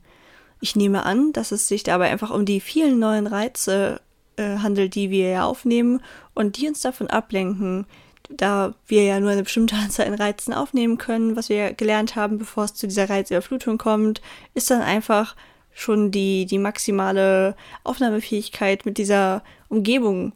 Ich 0.61 0.75
nehme 0.75 1.05
an, 1.05 1.33
dass 1.33 1.53
es 1.53 1.69
sich 1.69 1.85
dabei 1.85 2.11
einfach 2.11 2.31
um 2.31 2.45
die 2.45 2.61
vielen 2.61 2.99
neuen 2.99 3.27
Reize 3.27 4.01
äh, 4.37 4.59
handelt, 4.59 4.95
die 4.95 5.11
wir 5.11 5.29
ja 5.29 5.45
aufnehmen 5.45 6.03
und 6.35 6.57
die 6.57 6.67
uns 6.67 6.81
davon 6.81 7.07
ablenken, 7.07 7.87
da 8.31 8.75
wir 8.87 9.05
ja 9.05 9.21
nur 9.21 9.31
eine 9.31 9.43
bestimmte 9.43 9.77
Anzahl 9.77 10.07
an 10.07 10.15
Reizen 10.15 10.55
aufnehmen 10.55 10.99
können, 10.99 11.37
was 11.37 11.49
wir 11.49 11.73
gelernt 11.73 12.17
haben, 12.17 12.39
bevor 12.39 12.65
es 12.65 12.75
zu 12.75 12.87
dieser 12.87 13.11
Reizüberflutung 13.11 13.79
kommt, 13.79 14.21
ist 14.55 14.71
dann 14.71 14.83
einfach 14.83 15.37
schon 15.73 16.11
die, 16.11 16.47
die 16.47 16.59
maximale 16.59 17.57
Aufnahmefähigkeit 17.85 18.85
mit 18.85 18.99
dieser 18.99 19.43
Umgebung 19.69 20.33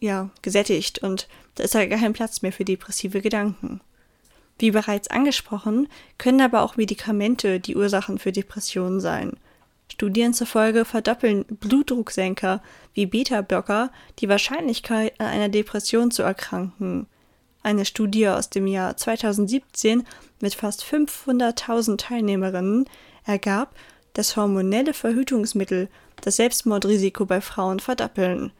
ja, 0.00 0.30
gesättigt 0.42 0.98
und 0.98 1.28
da 1.54 1.64
ist 1.64 1.74
ja 1.74 1.86
gar 1.86 1.98
kein 1.98 2.12
Platz 2.12 2.42
mehr 2.42 2.52
für 2.52 2.64
depressive 2.64 3.20
Gedanken. 3.20 3.80
Wie 4.58 4.70
bereits 4.70 5.08
angesprochen, 5.08 5.88
können 6.18 6.40
aber 6.40 6.62
auch 6.62 6.76
Medikamente 6.76 7.60
die 7.60 7.76
Ursachen 7.76 8.18
für 8.18 8.32
Depressionen 8.32 9.00
sein. 9.00 9.36
Studien 9.90 10.32
zufolge 10.32 10.84
verdoppeln 10.84 11.44
Blutdrucksenker 11.44 12.62
wie 12.94 13.06
Beta-Blocker 13.06 13.90
die 14.20 14.28
Wahrscheinlichkeit, 14.28 15.20
an 15.20 15.26
einer 15.26 15.48
Depression 15.48 16.10
zu 16.10 16.22
erkranken. 16.22 17.06
Eine 17.62 17.84
Studie 17.84 18.28
aus 18.28 18.50
dem 18.50 18.66
Jahr 18.66 18.96
2017 18.96 20.04
mit 20.40 20.54
fast 20.54 20.84
500.000 20.84 21.98
Teilnehmerinnen 21.98 22.88
ergab, 23.24 23.74
dass 24.14 24.36
hormonelle 24.36 24.94
Verhütungsmittel 24.94 25.88
das 26.20 26.36
Selbstmordrisiko 26.36 27.24
bei 27.24 27.40
Frauen 27.40 27.80
verdoppeln. 27.80 28.52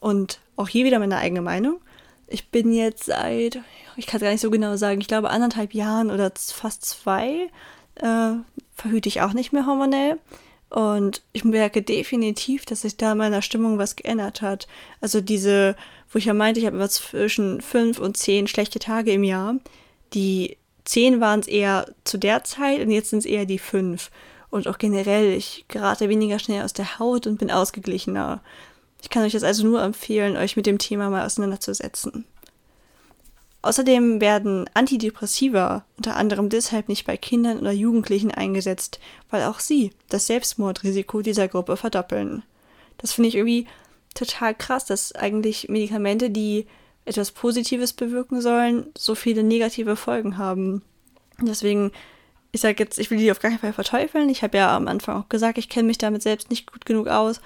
Und 0.00 0.40
auch 0.56 0.68
hier 0.68 0.84
wieder 0.84 0.98
meine 0.98 1.18
eigene 1.18 1.42
Meinung 1.42 1.80
ich 2.28 2.50
bin 2.50 2.72
jetzt 2.72 3.04
seit, 3.04 3.60
ich 3.96 4.06
kann 4.06 4.18
es 4.18 4.22
gar 4.22 4.30
nicht 4.30 4.40
so 4.40 4.50
genau 4.50 4.76
sagen, 4.76 5.00
ich 5.00 5.08
glaube 5.08 5.30
anderthalb 5.30 5.74
Jahren 5.74 6.10
oder 6.10 6.32
fast 6.34 6.84
zwei 6.84 7.50
äh, 7.96 8.32
verhüte 8.74 9.08
ich 9.08 9.22
auch 9.22 9.32
nicht 9.32 9.52
mehr 9.52 9.66
hormonell. 9.66 10.18
Und 10.68 11.22
ich 11.32 11.44
merke 11.44 11.82
definitiv, 11.82 12.66
dass 12.66 12.82
sich 12.82 12.96
da 12.96 13.12
in 13.12 13.18
meiner 13.18 13.42
Stimmung 13.42 13.78
was 13.78 13.96
geändert 13.96 14.42
hat. 14.42 14.66
Also 15.00 15.20
diese, 15.20 15.76
wo 16.10 16.18
ich 16.18 16.24
ja 16.24 16.34
meinte, 16.34 16.60
ich 16.60 16.66
habe 16.66 16.76
immer 16.76 16.88
zwischen 16.88 17.60
fünf 17.60 17.98
und 17.98 18.16
zehn 18.16 18.46
schlechte 18.46 18.78
Tage 18.78 19.12
im 19.12 19.22
Jahr. 19.24 19.56
Die 20.12 20.56
zehn 20.84 21.20
waren 21.20 21.40
es 21.40 21.46
eher 21.46 21.86
zu 22.04 22.18
der 22.18 22.44
Zeit 22.44 22.80
und 22.80 22.90
jetzt 22.90 23.10
sind 23.10 23.20
es 23.20 23.26
eher 23.26 23.46
die 23.46 23.58
fünf. 23.58 24.10
Und 24.50 24.68
auch 24.68 24.78
generell, 24.78 25.32
ich 25.32 25.66
gerate 25.68 26.08
weniger 26.08 26.38
schnell 26.38 26.64
aus 26.64 26.72
der 26.72 26.98
Haut 26.98 27.26
und 27.26 27.38
bin 27.38 27.50
ausgeglichener. 27.50 28.42
Ich 29.02 29.10
kann 29.10 29.22
euch 29.22 29.32
das 29.32 29.44
also 29.44 29.64
nur 29.64 29.82
empfehlen, 29.82 30.36
euch 30.36 30.56
mit 30.56 30.66
dem 30.66 30.78
Thema 30.78 31.10
mal 31.10 31.26
auseinanderzusetzen. 31.26 32.24
Außerdem 33.66 34.20
werden 34.20 34.70
Antidepressiva 34.74 35.84
unter 35.96 36.14
anderem 36.14 36.50
deshalb 36.50 36.88
nicht 36.88 37.04
bei 37.04 37.16
Kindern 37.16 37.58
oder 37.58 37.72
Jugendlichen 37.72 38.30
eingesetzt, 38.30 39.00
weil 39.28 39.42
auch 39.42 39.58
sie 39.58 39.90
das 40.08 40.28
Selbstmordrisiko 40.28 41.20
dieser 41.20 41.48
Gruppe 41.48 41.76
verdoppeln. 41.76 42.44
Das 42.96 43.12
finde 43.12 43.30
ich 43.30 43.34
irgendwie 43.34 43.66
total 44.14 44.54
krass, 44.54 44.84
dass 44.84 45.16
eigentlich 45.16 45.68
Medikamente, 45.68 46.30
die 46.30 46.66
etwas 47.06 47.32
Positives 47.32 47.92
bewirken 47.92 48.40
sollen, 48.40 48.86
so 48.96 49.16
viele 49.16 49.42
negative 49.42 49.96
Folgen 49.96 50.38
haben. 50.38 50.82
Deswegen, 51.40 51.90
ich 52.52 52.60
sage 52.60 52.76
jetzt, 52.84 53.00
ich 53.00 53.10
will 53.10 53.18
die 53.18 53.32
auf 53.32 53.40
gar 53.40 53.50
keinen 53.50 53.58
Fall 53.58 53.72
verteufeln. 53.72 54.28
Ich 54.28 54.44
habe 54.44 54.58
ja 54.58 54.76
am 54.76 54.86
Anfang 54.86 55.20
auch 55.20 55.28
gesagt, 55.28 55.58
ich 55.58 55.68
kenne 55.68 55.88
mich 55.88 55.98
damit 55.98 56.22
selbst 56.22 56.50
nicht 56.50 56.70
gut 56.70 56.86
genug 56.86 57.08
aus. 57.08 57.40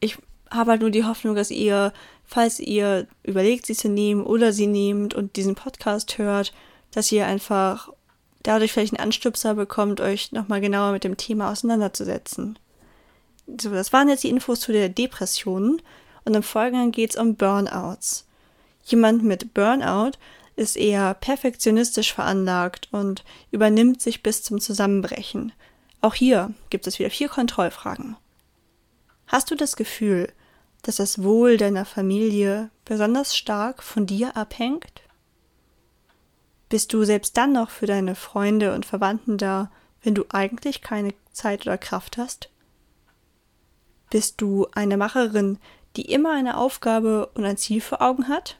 Ich 0.00 0.18
habe 0.50 0.72
halt 0.72 0.80
nur 0.80 0.90
die 0.90 1.04
Hoffnung, 1.04 1.34
dass 1.34 1.50
ihr, 1.50 1.92
falls 2.24 2.60
ihr 2.60 3.06
überlegt, 3.22 3.66
sie 3.66 3.74
zu 3.74 3.88
nehmen 3.88 4.24
oder 4.24 4.52
sie 4.52 4.66
nehmt 4.66 5.14
und 5.14 5.36
diesen 5.36 5.54
Podcast 5.54 6.18
hört, 6.18 6.52
dass 6.90 7.12
ihr 7.12 7.26
einfach 7.26 7.90
dadurch 8.42 8.72
vielleicht 8.72 8.94
einen 8.94 9.04
Anstupser 9.04 9.54
bekommt, 9.54 10.00
euch 10.00 10.32
nochmal 10.32 10.60
genauer 10.60 10.92
mit 10.92 11.04
dem 11.04 11.16
Thema 11.16 11.50
auseinanderzusetzen. 11.50 12.58
So, 13.60 13.70
das 13.70 13.92
waren 13.92 14.08
jetzt 14.08 14.24
die 14.24 14.30
Infos 14.30 14.60
zu 14.60 14.72
der 14.72 14.88
Depression 14.88 15.82
und 16.24 16.34
im 16.34 16.42
Folgenden 16.42 16.92
geht 16.92 17.10
es 17.10 17.16
um 17.16 17.34
Burnouts. 17.34 18.26
Jemand 18.84 19.22
mit 19.22 19.54
Burnout 19.54 20.12
ist 20.56 20.76
eher 20.76 21.14
perfektionistisch 21.14 22.12
veranlagt 22.12 22.88
und 22.90 23.24
übernimmt 23.50 24.02
sich 24.02 24.22
bis 24.22 24.42
zum 24.42 24.60
Zusammenbrechen. 24.60 25.52
Auch 26.00 26.14
hier 26.14 26.52
gibt 26.70 26.86
es 26.86 26.98
wieder 26.98 27.10
vier 27.10 27.28
Kontrollfragen. 27.28 28.16
Hast 29.26 29.50
du 29.50 29.54
das 29.54 29.76
Gefühl, 29.76 30.32
dass 30.82 30.96
das 30.96 31.22
Wohl 31.22 31.56
deiner 31.56 31.84
Familie 31.84 32.70
besonders 32.84 33.36
stark 33.36 33.82
von 33.82 34.06
dir 34.06 34.36
abhängt? 34.36 35.02
Bist 36.68 36.92
du 36.92 37.04
selbst 37.04 37.36
dann 37.36 37.52
noch 37.52 37.70
für 37.70 37.86
deine 37.86 38.14
Freunde 38.14 38.74
und 38.74 38.84
Verwandten 38.84 39.38
da, 39.38 39.70
wenn 40.02 40.14
du 40.14 40.24
eigentlich 40.30 40.82
keine 40.82 41.14
Zeit 41.32 41.66
oder 41.66 41.78
Kraft 41.78 42.18
hast? 42.18 42.50
Bist 44.10 44.40
du 44.40 44.66
eine 44.72 44.96
Macherin, 44.96 45.58
die 45.96 46.12
immer 46.12 46.32
eine 46.32 46.56
Aufgabe 46.56 47.26
und 47.34 47.44
ein 47.44 47.56
Ziel 47.56 47.80
vor 47.80 48.02
Augen 48.02 48.28
hat? 48.28 48.58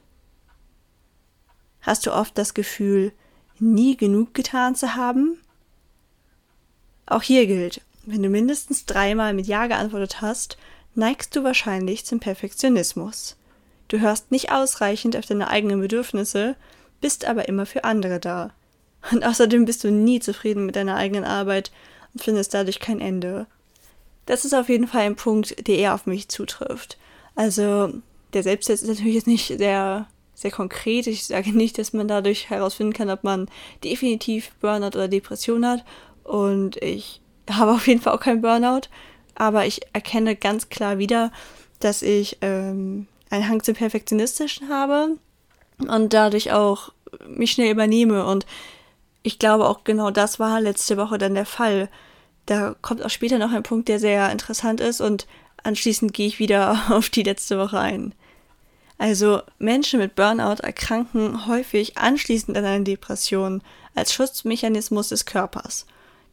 Hast 1.81 2.05
du 2.05 2.13
oft 2.13 2.37
das 2.37 2.53
Gefühl, 2.53 3.13
nie 3.59 3.95
genug 3.95 4.33
getan 4.33 4.75
zu 4.75 4.95
haben? 4.95 5.39
Auch 7.05 7.23
hier 7.23 7.47
gilt, 7.47 7.81
wenn 8.05 8.21
du 8.21 8.29
mindestens 8.29 8.85
dreimal 8.85 9.33
mit 9.33 9.47
Ja 9.47 9.67
geantwortet 9.67 10.21
hast, 10.21 10.57
neigst 10.95 11.35
du 11.35 11.43
wahrscheinlich 11.43 12.05
zum 12.05 12.19
Perfektionismus. 12.19 13.35
Du 13.87 13.99
hörst 13.99 14.31
nicht 14.31 14.51
ausreichend 14.51 15.17
auf 15.17 15.25
deine 15.25 15.49
eigenen 15.49 15.81
Bedürfnisse, 15.81 16.55
bist 17.01 17.25
aber 17.25 17.47
immer 17.47 17.65
für 17.65 17.83
andere 17.83 18.19
da. 18.19 18.51
Und 19.11 19.25
außerdem 19.25 19.65
bist 19.65 19.83
du 19.83 19.91
nie 19.91 20.19
zufrieden 20.19 20.65
mit 20.65 20.75
deiner 20.75 20.95
eigenen 20.95 21.23
Arbeit 21.23 21.71
und 22.13 22.23
findest 22.23 22.53
dadurch 22.53 22.79
kein 22.79 22.99
Ende. 22.99 23.47
Das 24.25 24.45
ist 24.45 24.53
auf 24.53 24.69
jeden 24.69 24.87
Fall 24.87 25.01
ein 25.01 25.15
Punkt, 25.15 25.67
der 25.67 25.77
eher 25.77 25.95
auf 25.95 26.05
mich 26.05 26.29
zutrifft. 26.29 26.97
Also, 27.35 27.93
der 28.33 28.43
Selbsttest 28.43 28.83
ist 28.83 28.89
natürlich 28.89 29.15
jetzt 29.15 29.27
nicht 29.27 29.47
sehr, 29.47 30.07
sehr 30.35 30.51
konkret. 30.51 31.07
Ich 31.07 31.25
sage 31.25 31.51
nicht, 31.51 31.77
dass 31.77 31.93
man 31.93 32.07
dadurch 32.07 32.49
herausfinden 32.49 32.93
kann, 32.93 33.09
ob 33.09 33.23
man 33.23 33.49
definitiv 33.83 34.51
Burnout 34.61 34.87
oder 34.89 35.07
Depression 35.07 35.65
hat. 35.65 35.83
Und 36.23 36.77
ich 36.77 37.21
habe 37.49 37.71
auf 37.71 37.87
jeden 37.87 38.01
Fall 38.01 38.13
auch 38.13 38.19
kein 38.19 38.41
Burnout 38.41 38.81
aber 39.39 39.65
ich 39.65 39.81
erkenne 39.93 40.35
ganz 40.35 40.69
klar 40.69 40.99
wieder, 40.99 41.31
dass 41.79 42.03
ich 42.03 42.37
ähm, 42.41 43.07
einen 43.31 43.49
Hang 43.49 43.63
zum 43.63 43.73
Perfektionistischen 43.73 44.69
habe 44.69 45.17
und 45.79 46.13
dadurch 46.13 46.51
auch 46.51 46.91
mich 47.27 47.53
schnell 47.53 47.71
übernehme. 47.71 48.25
Und 48.25 48.45
ich 49.23 49.39
glaube 49.39 49.67
auch 49.67 49.83
genau 49.83 50.11
das 50.11 50.39
war 50.39 50.61
letzte 50.61 50.97
Woche 50.97 51.17
dann 51.17 51.33
der 51.33 51.45
Fall, 51.45 51.89
Da 52.45 52.75
kommt 52.81 53.03
auch 53.03 53.09
später 53.09 53.37
noch 53.37 53.51
ein 53.51 53.63
Punkt, 53.63 53.87
der 53.87 53.99
sehr 53.99 54.31
interessant 54.31 54.81
ist 54.81 55.01
und 55.01 55.25
anschließend 55.63 56.13
gehe 56.13 56.27
ich 56.27 56.39
wieder 56.39 56.77
auf 56.89 57.09
die 57.09 57.23
letzte 57.23 57.57
Woche 57.57 57.79
ein. 57.79 58.13
Also 58.97 59.41
Menschen 59.57 59.99
mit 59.99 60.15
Burnout 60.15 60.61
erkranken 60.61 61.47
häufig 61.47 61.97
anschließend 61.97 62.57
an 62.57 62.65
eine 62.65 62.83
Depression 62.83 63.61
als 63.95 64.13
Schutzmechanismus 64.13 65.09
des 65.09 65.25
Körpers. 65.25 65.85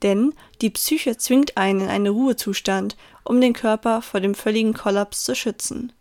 Denn 0.03 0.35
die 0.61 0.71
Psyche 0.71 1.17
zwingt 1.17 1.57
einen 1.57 1.81
in 1.81 1.89
einen 1.89 2.07
Ruhezustand, 2.07 2.97
um 3.25 3.41
den 3.41 3.53
Körper 3.53 4.03
vor 4.03 4.21
dem 4.21 4.35
völligen 4.35 4.75
Kollaps 4.75 5.25
zu 5.25 5.35
schützen. 5.35 5.93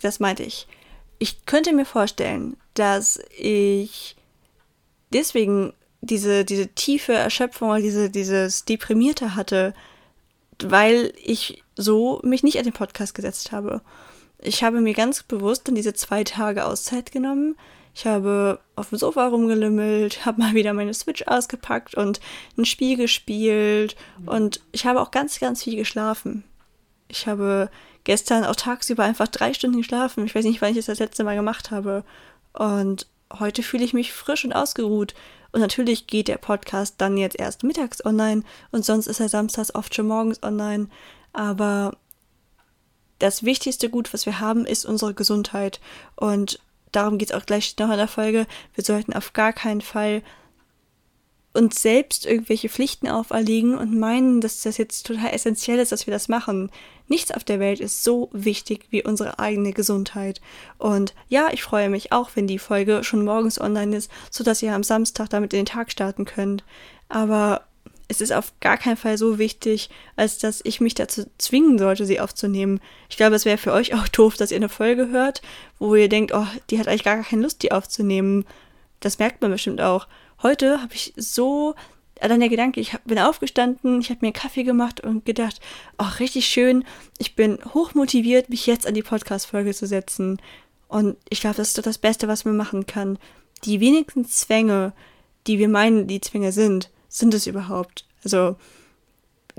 Das 0.00 0.20
meinte 0.20 0.42
ich. 0.42 0.66
Ich 1.18 1.46
könnte 1.46 1.72
mir 1.72 1.84
vorstellen, 1.84 2.56
dass 2.74 3.20
ich 3.36 4.16
deswegen 5.12 5.72
diese, 6.00 6.44
diese 6.44 6.68
tiefe 6.68 7.12
Erschöpfung 7.12 7.76
diese, 7.82 8.10
dieses 8.10 8.64
Deprimierte 8.64 9.34
hatte, 9.34 9.74
weil 10.62 11.12
ich 11.22 11.62
so 11.76 12.20
mich 12.22 12.42
nicht 12.42 12.58
an 12.58 12.64
den 12.64 12.72
Podcast 12.72 13.14
gesetzt 13.14 13.52
habe. 13.52 13.80
Ich 14.40 14.62
habe 14.62 14.80
mir 14.80 14.94
ganz 14.94 15.22
bewusst 15.22 15.66
dann 15.66 15.74
diese 15.74 15.94
zwei 15.94 16.22
Tage 16.22 16.64
Auszeit 16.64 17.10
genommen. 17.10 17.56
Ich 17.98 18.06
habe 18.06 18.60
auf 18.76 18.90
dem 18.90 18.98
Sofa 18.98 19.26
rumgelümmelt, 19.26 20.24
habe 20.24 20.40
mal 20.40 20.54
wieder 20.54 20.72
meine 20.72 20.94
Switch 20.94 21.26
ausgepackt 21.26 21.96
und 21.96 22.20
ein 22.56 22.64
Spiel 22.64 22.96
gespielt 22.96 23.96
und 24.24 24.60
ich 24.70 24.86
habe 24.86 25.00
auch 25.00 25.10
ganz, 25.10 25.40
ganz 25.40 25.64
viel 25.64 25.74
geschlafen. 25.74 26.44
Ich 27.08 27.26
habe 27.26 27.68
gestern 28.04 28.44
auch 28.44 28.54
tagsüber 28.54 29.02
einfach 29.02 29.26
drei 29.26 29.52
Stunden 29.52 29.78
geschlafen. 29.78 30.24
Ich 30.26 30.36
weiß 30.36 30.44
nicht, 30.44 30.62
wann 30.62 30.70
ich 30.70 30.76
das 30.76 30.86
das 30.86 31.00
letzte 31.00 31.24
Mal 31.24 31.34
gemacht 31.34 31.72
habe. 31.72 32.04
Und 32.52 33.08
heute 33.36 33.64
fühle 33.64 33.84
ich 33.84 33.94
mich 33.94 34.12
frisch 34.12 34.44
und 34.44 34.52
ausgeruht. 34.52 35.14
Und 35.50 35.60
natürlich 35.60 36.06
geht 36.06 36.28
der 36.28 36.38
Podcast 36.38 36.94
dann 36.98 37.16
jetzt 37.16 37.36
erst 37.36 37.64
mittags 37.64 38.06
online 38.06 38.44
und 38.70 38.84
sonst 38.84 39.08
ist 39.08 39.18
er 39.18 39.28
samstags 39.28 39.74
oft 39.74 39.92
schon 39.92 40.06
morgens 40.06 40.40
online. 40.44 40.86
Aber 41.32 41.96
das 43.18 43.42
wichtigste 43.42 43.90
Gut, 43.90 44.14
was 44.14 44.24
wir 44.24 44.38
haben, 44.38 44.66
ist 44.66 44.84
unsere 44.84 45.14
Gesundheit. 45.14 45.80
Und 46.14 46.60
darum 46.92 47.18
geht 47.18 47.30
es 47.30 47.36
auch 47.36 47.46
gleich 47.46 47.76
noch 47.78 47.90
in 47.90 47.96
der 47.96 48.08
Folge. 48.08 48.46
Wir 48.74 48.84
sollten 48.84 49.12
auf 49.12 49.32
gar 49.32 49.52
keinen 49.52 49.80
Fall 49.80 50.22
uns 51.54 51.82
selbst 51.82 52.26
irgendwelche 52.26 52.68
Pflichten 52.68 53.08
auferlegen 53.08 53.76
und 53.76 53.98
meinen, 53.98 54.40
dass 54.40 54.62
das 54.62 54.76
jetzt 54.76 55.06
total 55.06 55.32
essentiell 55.32 55.78
ist, 55.78 55.92
dass 55.92 56.06
wir 56.06 56.12
das 56.12 56.28
machen. 56.28 56.70
Nichts 57.08 57.32
auf 57.32 57.42
der 57.42 57.58
Welt 57.58 57.80
ist 57.80 58.04
so 58.04 58.28
wichtig 58.32 58.86
wie 58.90 59.02
unsere 59.02 59.38
eigene 59.38 59.72
Gesundheit. 59.72 60.40
Und 60.76 61.14
ja, 61.28 61.48
ich 61.52 61.62
freue 61.62 61.88
mich 61.88 62.12
auch, 62.12 62.30
wenn 62.34 62.46
die 62.46 62.58
Folge 62.58 63.02
schon 63.02 63.24
morgens 63.24 63.60
online 63.60 63.96
ist, 63.96 64.10
sodass 64.30 64.62
ihr 64.62 64.74
am 64.74 64.84
Samstag 64.84 65.30
damit 65.30 65.52
in 65.52 65.60
den 65.60 65.66
Tag 65.66 65.90
starten 65.90 66.26
könnt. 66.26 66.64
Aber 67.08 67.62
es 68.08 68.22
ist 68.22 68.32
auf 68.32 68.52
gar 68.60 68.78
keinen 68.78 68.96
Fall 68.96 69.18
so 69.18 69.38
wichtig, 69.38 69.90
als 70.16 70.38
dass 70.38 70.62
ich 70.64 70.80
mich 70.80 70.94
dazu 70.94 71.26
zwingen 71.36 71.78
sollte, 71.78 72.06
sie 72.06 72.20
aufzunehmen. 72.20 72.80
Ich 73.10 73.18
glaube, 73.18 73.36
es 73.36 73.44
wäre 73.44 73.58
für 73.58 73.72
euch 73.72 73.94
auch 73.94 74.08
doof, 74.12 74.36
dass 74.36 74.50
ihr 74.50 74.56
eine 74.56 74.70
Folge 74.70 75.08
hört, 75.10 75.42
wo 75.78 75.94
ihr 75.94 76.08
denkt, 76.08 76.32
oh, 76.34 76.46
die 76.70 76.78
hat 76.78 76.88
eigentlich 76.88 77.04
gar 77.04 77.22
keine 77.22 77.42
Lust, 77.42 77.62
die 77.62 77.72
aufzunehmen. 77.72 78.46
Das 79.00 79.18
merkt 79.18 79.42
man 79.42 79.50
bestimmt 79.50 79.80
auch. 79.80 80.08
Heute 80.42 80.80
habe 80.80 80.94
ich 80.94 81.12
so 81.16 81.74
dann 82.20 82.40
der 82.40 82.48
Gedanke, 82.48 82.80
ich 82.80 82.96
bin 83.04 83.18
aufgestanden, 83.18 84.00
ich 84.00 84.10
habe 84.10 84.18
mir 84.22 84.28
einen 84.28 84.32
Kaffee 84.32 84.64
gemacht 84.64 85.00
und 85.00 85.24
gedacht, 85.24 85.60
ach, 85.98 86.18
richtig 86.18 86.46
schön, 86.46 86.84
ich 87.18 87.36
bin 87.36 87.58
hochmotiviert, 87.74 88.48
mich 88.48 88.66
jetzt 88.66 88.88
an 88.88 88.94
die 88.94 89.04
Podcast-Folge 89.04 89.72
zu 89.72 89.86
setzen. 89.86 90.40
Und 90.88 91.16
ich 91.28 91.40
glaube, 91.40 91.56
das 91.56 91.68
ist 91.68 91.78
doch 91.78 91.82
das 91.82 91.98
Beste, 91.98 92.26
was 92.26 92.44
man 92.44 92.56
machen 92.56 92.86
kann. 92.86 93.18
Die 93.64 93.78
wenigsten 93.78 94.24
Zwänge, 94.24 94.94
die 95.46 95.58
wir 95.58 95.68
meinen, 95.68 96.08
die 96.08 96.20
Zwänge 96.20 96.50
sind, 96.50 96.90
sind 97.18 97.34
es 97.34 97.46
überhaupt? 97.46 98.04
Also 98.24 98.56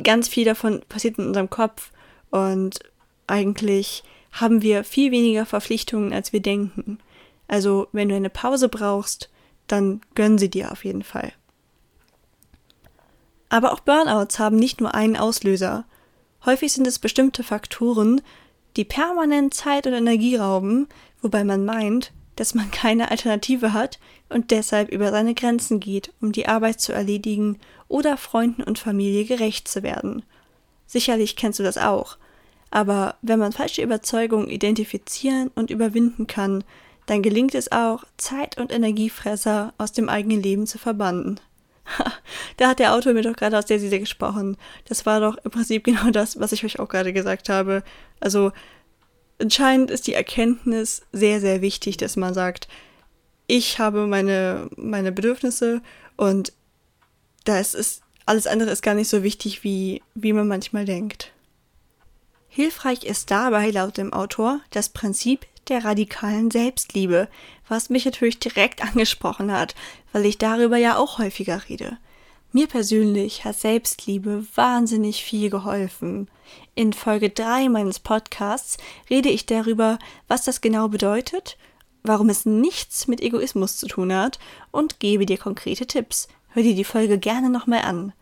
ganz 0.01 0.27
viel 0.27 0.45
davon 0.45 0.81
passiert 0.87 1.17
in 1.17 1.27
unserem 1.27 1.49
Kopf 1.49 1.91
und 2.29 2.79
eigentlich 3.27 4.03
haben 4.31 4.61
wir 4.61 4.83
viel 4.83 5.11
weniger 5.11 5.45
Verpflichtungen, 5.45 6.13
als 6.13 6.33
wir 6.33 6.41
denken. 6.41 6.99
Also 7.47 7.87
wenn 7.91 8.09
du 8.09 8.15
eine 8.15 8.29
Pause 8.29 8.69
brauchst, 8.69 9.29
dann 9.67 10.01
gönn 10.15 10.37
sie 10.37 10.49
dir 10.49 10.71
auf 10.71 10.85
jeden 10.85 11.03
Fall. 11.03 11.31
Aber 13.49 13.73
auch 13.73 13.79
Burnouts 13.79 14.37
haben 14.37 14.57
nicht 14.57 14.79
nur 14.79 14.93
einen 14.93 15.17
Auslöser. 15.17 15.85
Häufig 16.45 16.71
sind 16.71 16.85
es 16.85 16.99
bestimmte 16.99 17.43
Faktoren, 17.43 18.21
die 18.77 18.85
permanent 18.85 19.53
Zeit 19.53 19.87
und 19.87 19.93
Energie 19.93 20.35
rauben, 20.35 20.87
wobei 21.21 21.43
man 21.43 21.65
meint, 21.65 22.11
dass 22.39 22.55
man 22.55 22.71
keine 22.71 23.11
Alternative 23.11 23.73
hat 23.73 23.99
und 24.29 24.51
deshalb 24.51 24.89
über 24.89 25.11
seine 25.11 25.33
Grenzen 25.33 25.79
geht, 25.81 26.13
um 26.21 26.31
die 26.31 26.47
Arbeit 26.47 26.79
zu 26.79 26.93
erledigen 26.93 27.59
oder 27.89 28.15
Freunden 28.15 28.63
und 28.63 28.79
Familie 28.79 29.25
gerecht 29.25 29.67
zu 29.67 29.83
werden. 29.83 30.23
Sicherlich 30.87 31.35
kennst 31.35 31.59
du 31.59 31.63
das 31.63 31.77
auch. 31.77 32.17
Aber 32.71 33.15
wenn 33.21 33.39
man 33.39 33.51
falsche 33.51 33.81
Überzeugungen 33.81 34.49
identifizieren 34.49 35.51
und 35.53 35.69
überwinden 35.69 36.27
kann, 36.27 36.63
dann 37.07 37.23
gelingt 37.23 37.55
es 37.55 37.71
auch, 37.71 38.05
Zeit- 38.17 38.57
und 38.57 38.71
Energiefresser 38.71 39.73
aus 39.77 39.91
dem 39.91 40.07
eigenen 40.07 40.41
Leben 40.41 40.65
zu 40.65 40.77
verbannen. 40.77 41.39
da 42.57 42.69
hat 42.69 42.79
der 42.79 42.93
Autor 42.93 43.13
mir 43.13 43.23
doch 43.23 43.35
gerade 43.35 43.57
aus 43.57 43.65
der 43.65 43.79
Seele 43.79 43.99
gesprochen. 43.99 44.55
Das 44.85 45.05
war 45.05 45.19
doch 45.19 45.35
im 45.43 45.51
Prinzip 45.51 45.83
genau 45.83 46.11
das, 46.11 46.39
was 46.39 46.53
ich 46.53 46.63
euch 46.63 46.79
auch 46.79 46.87
gerade 46.87 47.11
gesagt 47.11 47.49
habe. 47.49 47.83
Also 48.19 48.51
anscheinend 49.39 49.91
ist 49.91 50.07
die 50.07 50.13
Erkenntnis 50.13 51.01
sehr, 51.11 51.39
sehr 51.39 51.61
wichtig, 51.61 51.97
dass 51.97 52.15
man 52.15 52.33
sagt, 52.33 52.67
ich 53.47 53.79
habe 53.79 54.05
meine, 54.05 54.69
meine 54.75 55.11
Bedürfnisse 55.11 55.81
und 56.17 56.53
das 57.45 57.73
ist, 57.73 58.01
alles 58.25 58.45
andere 58.45 58.69
ist 58.69 58.83
gar 58.83 58.93
nicht 58.93 59.09
so 59.09 59.23
wichtig, 59.23 59.63
wie, 59.63 60.03
wie 60.13 60.33
man 60.33 60.47
manchmal 60.47 60.85
denkt. 60.85 61.31
Hilfreich 62.47 63.03
ist 63.03 63.31
dabei 63.31 63.69
laut 63.69 63.97
dem 63.97 64.13
Autor 64.13 64.59
das 64.71 64.89
Prinzip 64.89 65.45
der 65.67 65.85
radikalen 65.85 66.51
Selbstliebe, 66.51 67.27
was 67.67 67.89
mich 67.89 68.05
natürlich 68.05 68.39
direkt 68.39 68.83
angesprochen 68.83 69.51
hat, 69.51 69.75
weil 70.11 70.25
ich 70.25 70.37
darüber 70.37 70.77
ja 70.77 70.97
auch 70.97 71.17
häufiger 71.19 71.61
rede. 71.69 71.97
Mir 72.51 72.65
persönlich 72.67 73.45
hat 73.45 73.59
Selbstliebe 73.59 74.43
wahnsinnig 74.55 75.23
viel 75.23 75.51
geholfen. 75.51 76.27
In 76.73 76.93
Folge 76.93 77.29
3 77.29 77.69
meines 77.69 77.99
Podcasts 77.99 78.77
rede 79.07 79.29
ich 79.29 79.45
darüber, 79.45 79.99
was 80.27 80.45
das 80.45 80.59
genau 80.59 80.87
bedeutet, 80.87 81.57
warum 82.01 82.27
es 82.29 82.47
nichts 82.47 83.07
mit 83.07 83.21
Egoismus 83.21 83.77
zu 83.77 83.87
tun 83.87 84.11
hat 84.11 84.39
und 84.71 84.99
gebe 84.99 85.27
dir 85.27 85.37
konkrete 85.37 85.85
Tipps. 85.85 86.27
Hör 86.49 86.63
dir 86.63 86.73
die 86.73 86.83
Folge 86.83 87.19
gerne 87.19 87.51
nochmal 87.51 87.83
an. 87.83 88.13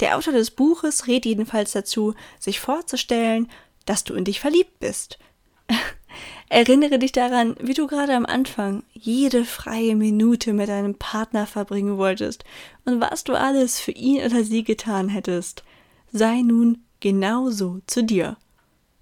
Der 0.00 0.18
Autor 0.18 0.34
des 0.34 0.50
Buches 0.50 1.06
rät 1.06 1.24
jedenfalls 1.24 1.72
dazu, 1.72 2.14
sich 2.38 2.60
vorzustellen, 2.60 3.50
dass 3.86 4.04
du 4.04 4.12
in 4.12 4.24
dich 4.24 4.40
verliebt 4.40 4.80
bist. 4.80 5.18
Erinnere 6.48 6.98
dich 6.98 7.12
daran, 7.12 7.56
wie 7.60 7.74
du 7.74 7.86
gerade 7.86 8.14
am 8.14 8.26
Anfang 8.26 8.82
jede 8.92 9.44
freie 9.44 9.96
Minute 9.96 10.52
mit 10.52 10.68
deinem 10.68 10.94
Partner 10.94 11.46
verbringen 11.46 11.98
wolltest 11.98 12.44
und 12.84 13.00
was 13.00 13.24
du 13.24 13.34
alles 13.34 13.80
für 13.80 13.92
ihn 13.92 14.24
oder 14.24 14.44
sie 14.44 14.64
getan 14.64 15.08
hättest. 15.08 15.64
Sei 16.12 16.42
nun 16.42 16.82
genauso 17.00 17.80
zu 17.86 18.04
dir. 18.04 18.36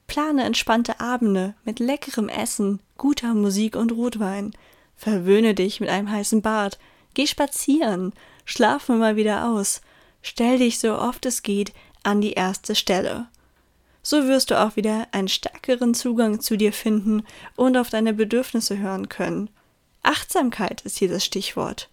Plane 0.07 0.45
entspannte 0.45 1.01
Abende 1.01 1.55
mit 1.65 1.79
leckerem 1.79 2.29
Essen, 2.29 2.81
guter 2.97 3.35
Musik 3.35 3.77
und 3.77 3.93
Rotwein. 3.93 4.53
Verwöhne 4.97 5.55
dich 5.55 5.81
mit 5.81 5.89
einem 5.89 6.11
heißen 6.11 6.43
Bad. 6.43 6.79
Geh 7.15 7.27
spazieren. 7.27 8.13
Schlafe 8.45 8.95
mal 8.95 9.17
wieder 9.17 9.49
aus. 9.49 9.81
Stell 10.23 10.59
dich 10.59 10.79
so 10.79 10.99
oft 10.99 11.27
es 11.27 11.43
geht 11.43 11.73
an 12.03 12.21
die 12.21 12.33
erste 12.33 12.75
Stelle. 12.75 13.29
So 14.03 14.27
wirst 14.27 14.51
du 14.51 14.61
auch 14.61 14.77
wieder 14.77 15.07
einen 15.13 15.29
stärkeren 15.29 15.95
Zugang 15.95 16.41
zu 16.41 16.57
dir 16.57 16.73
finden 16.73 17.23
und 17.57 17.77
auf 17.77 17.91
deine 17.91 18.15
Bedürfnisse 18.15 18.79
hören 18.79 19.09
können. 19.09 19.51
Achtsamkeit 20.03 20.81
ist 20.83 20.99
hier 20.99 21.09
das 21.09 21.25
Stichwort. 21.25 21.91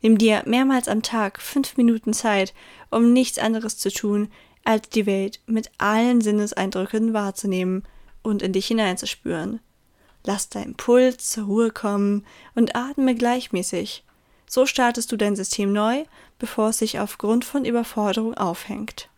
Nimm 0.00 0.18
dir 0.18 0.42
mehrmals 0.46 0.88
am 0.88 1.02
Tag 1.02 1.40
fünf 1.40 1.76
Minuten 1.76 2.12
Zeit, 2.12 2.54
um 2.90 3.12
nichts 3.12 3.38
anderes 3.38 3.78
zu 3.78 3.92
tun, 3.92 4.28
als 4.64 4.88
die 4.88 5.06
Welt 5.06 5.40
mit 5.46 5.70
allen 5.78 6.20
Sinneseindrücken 6.20 7.12
wahrzunehmen 7.12 7.84
und 8.22 8.42
in 8.42 8.52
dich 8.52 8.66
hineinzuspüren. 8.66 9.60
Lass 10.24 10.48
deinen 10.48 10.74
Puls 10.74 11.30
zur 11.30 11.44
Ruhe 11.44 11.70
kommen 11.70 12.24
und 12.54 12.76
atme 12.76 13.14
gleichmäßig. 13.14 14.04
So 14.48 14.66
startest 14.66 15.10
du 15.10 15.16
dein 15.16 15.36
System 15.36 15.72
neu, 15.72 16.04
bevor 16.38 16.70
es 16.70 16.78
sich 16.78 17.00
aufgrund 17.00 17.44
von 17.44 17.64
Überforderung 17.64 18.34
aufhängt. 18.34 19.08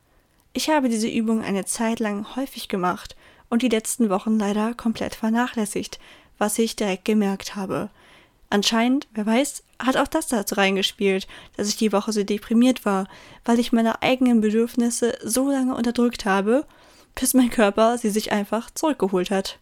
Ich 0.56 0.70
habe 0.70 0.88
diese 0.88 1.08
Übung 1.08 1.42
eine 1.42 1.64
Zeit 1.64 1.98
lang 1.98 2.36
häufig 2.36 2.68
gemacht 2.68 3.16
und 3.50 3.62
die 3.62 3.68
letzten 3.68 4.08
Wochen 4.08 4.38
leider 4.38 4.72
komplett 4.72 5.16
vernachlässigt, 5.16 5.98
was 6.38 6.60
ich 6.60 6.76
direkt 6.76 7.04
gemerkt 7.04 7.56
habe. 7.56 7.90
Anscheinend, 8.50 9.08
wer 9.14 9.26
weiß, 9.26 9.64
hat 9.80 9.96
auch 9.96 10.06
das 10.06 10.28
dazu 10.28 10.54
reingespielt, 10.54 11.26
dass 11.56 11.68
ich 11.68 11.76
die 11.76 11.92
Woche 11.92 12.12
so 12.12 12.22
deprimiert 12.22 12.84
war, 12.84 13.08
weil 13.44 13.58
ich 13.58 13.72
meine 13.72 14.00
eigenen 14.00 14.40
Bedürfnisse 14.40 15.18
so 15.24 15.50
lange 15.50 15.74
unterdrückt 15.74 16.24
habe, 16.24 16.64
bis 17.16 17.34
mein 17.34 17.50
Körper 17.50 17.98
sie 17.98 18.10
sich 18.10 18.30
einfach 18.30 18.70
zurückgeholt 18.70 19.32
hat. 19.32 19.58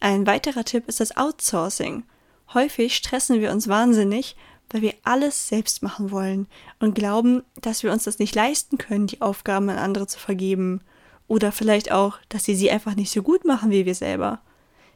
Ein 0.00 0.26
weiterer 0.26 0.64
Tipp 0.64 0.86
ist 0.86 1.00
das 1.00 1.16
Outsourcing. 1.16 2.04
Häufig 2.52 2.94
stressen 2.94 3.40
wir 3.40 3.50
uns 3.50 3.68
wahnsinnig, 3.68 4.36
weil 4.72 4.82
wir 4.82 4.94
alles 5.04 5.48
selbst 5.48 5.82
machen 5.82 6.10
wollen 6.10 6.46
und 6.80 6.94
glauben, 6.94 7.42
dass 7.60 7.82
wir 7.82 7.92
uns 7.92 8.04
das 8.04 8.18
nicht 8.18 8.34
leisten 8.34 8.78
können, 8.78 9.06
die 9.06 9.20
Aufgaben 9.20 9.68
an 9.68 9.78
andere 9.78 10.06
zu 10.06 10.18
vergeben. 10.18 10.80
Oder 11.28 11.52
vielleicht 11.52 11.92
auch, 11.92 12.18
dass 12.28 12.44
sie 12.44 12.54
sie 12.54 12.70
einfach 12.70 12.94
nicht 12.94 13.12
so 13.12 13.22
gut 13.22 13.44
machen 13.44 13.70
wie 13.70 13.86
wir 13.86 13.94
selber. 13.94 14.40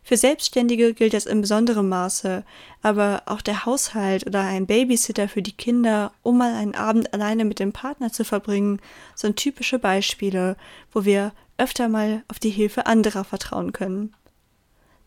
Für 0.03 0.17
Selbstständige 0.17 0.95
gilt 0.95 1.15
das 1.15 1.27
in 1.27 1.41
besonderem 1.41 1.89
Maße, 1.89 2.45
aber 2.81 3.23
auch 3.27 3.43
der 3.43 3.67
Haushalt 3.67 4.25
oder 4.25 4.41
ein 4.41 4.67
Babysitter 4.67 5.29
für 5.29 5.43
die 5.43 5.57
Kinder, 5.57 6.13
um 6.23 6.39
mal 6.39 6.55
einen 6.55 6.77
Abend 6.77 7.13
alleine 7.13 7.45
mit 7.45 7.59
dem 7.59 7.73
Partner 7.73 8.13
zu 8.13 8.25
verbringen, 8.25 8.81
sind 9.17 9.37
typische 9.37 9.81
Beispiele, 9.81 10.57
wo 10.93 11.05
wir 11.05 11.33
öfter 11.59 11.89
mal 11.89 12.23
auf 12.29 12.39
die 12.39 12.51
Hilfe 12.51 12.87
anderer 12.87 13.25
vertrauen 13.25 13.73
können. 13.73 14.15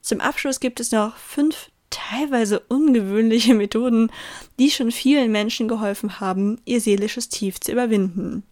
Zum 0.02 0.20
Abschluss 0.20 0.60
gibt 0.60 0.82
es 0.82 0.92
noch 0.92 1.16
fünf 1.16 1.72
teilweise 1.90 2.60
ungewöhnliche 2.60 3.54
Methoden, 3.56 4.12
die 4.60 4.72
schon 4.72 4.92
vielen 4.92 5.32
Menschen 5.32 5.68
geholfen 5.68 6.20
haben, 6.20 6.60
ihr 6.66 6.82
seelisches 6.82 7.30
Tief 7.30 7.60
zu 7.60 7.72
überwinden. 7.72 8.44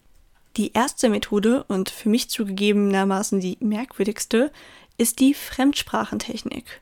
Die 0.56 0.72
erste 0.72 1.08
Methode 1.08 1.64
und 1.68 1.90
für 1.90 2.08
mich 2.08 2.30
zugegebenermaßen 2.30 3.40
die 3.40 3.58
merkwürdigste 3.60 4.50
ist 4.96 5.20
die 5.20 5.34
Fremdsprachentechnik. 5.34 6.80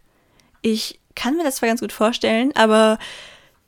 Ich 0.62 0.98
kann 1.14 1.36
mir 1.36 1.44
das 1.44 1.56
zwar 1.56 1.68
ganz 1.68 1.80
gut 1.80 1.92
vorstellen, 1.92 2.52
aber 2.54 2.98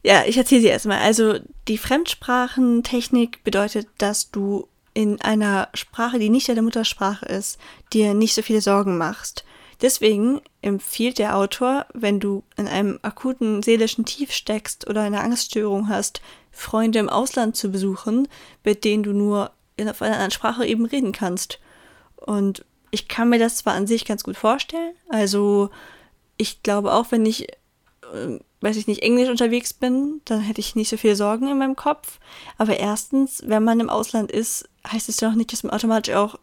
ja, 0.03 0.25
ich 0.27 0.39
erzähle 0.39 0.63
sie 0.63 0.69
erstmal. 0.69 0.99
Also 0.99 1.39
die 1.67 1.79
Fremdsprachentechnik 1.79 3.45
bedeutet, 3.45 3.89
dass 3.99 4.31
du 4.31 4.69
in 4.95 5.21
einer 5.21 5.69
Sprache, 5.75 6.19
die 6.19 6.31
nicht 6.31 6.49
deine 6.49 6.63
Muttersprache 6.63 7.27
ist, 7.27 7.59
dir 7.93 8.15
nicht 8.15 8.35
so 8.35 8.43
viele 8.43 8.61
Sorgen 8.61 8.97
machst. 8.97 9.45
Deswegen 9.81 10.41
empfiehlt 10.61 11.19
der 11.19 11.37
Autor, 11.37 11.87
wenn 11.95 12.19
du 12.19 12.43
in 12.57 12.67
einem 12.67 12.99
akuten 13.03 13.63
seelischen 13.63 14.05
Tief 14.05 14.33
steckst 14.33 14.89
oder 14.89 15.03
eine 15.03 15.21
Angststörung 15.21 15.89
hast, 15.89 16.21
Freunde 16.51 16.99
im 16.99 17.09
Ausland 17.09 17.55
zu 17.55 17.71
besuchen, 17.71 18.27
mit 18.65 18.85
denen 18.85 19.05
du 19.05 19.13
nur 19.13 19.53
in, 19.77 19.89
auf 19.89 20.03
einer 20.03 20.15
anderen 20.15 20.33
Sprache 20.33 20.67
eben 20.67 20.85
reden 20.85 21.13
kannst. 21.13 21.61
Und 22.17 22.65
ich 22.91 23.07
kann 23.07 23.29
mir 23.29 23.39
das 23.39 23.59
zwar 23.59 23.75
an 23.75 23.87
sich 23.87 24.05
ganz 24.05 24.25
gut 24.25 24.37
vorstellen. 24.37 24.95
Also 25.09 25.71
ich 26.37 26.63
glaube 26.63 26.93
auch, 26.93 27.07
wenn 27.11 27.25
ich, 27.25 27.49
äh, 27.49 28.39
weiß 28.61 28.77
ich 28.77 28.89
nicht, 28.89 29.03
Englisch 29.03 29.29
unterwegs 29.29 29.73
bin, 29.73 30.21
dann 30.25 30.41
hätte 30.41 30.61
ich 30.61 30.75
nicht 30.75 30.89
so 30.89 30.97
viele 30.97 31.15
Sorgen 31.15 31.49
in 31.49 31.59
meinem 31.59 31.77
Kopf. 31.77 32.19
Aber 32.57 32.77
erstens, 32.77 33.43
wenn 33.47 33.63
man 33.63 33.79
im 33.79 33.91
Ausland 33.91 34.33
ist, 34.33 34.69
heißt 34.91 35.09
es 35.09 35.21
ja 35.21 35.31
auch 35.31 35.35
nicht, 35.35 35.53
dass 35.53 35.63
man 35.63 35.73
automatisch 35.73 36.15
auch 36.15 36.37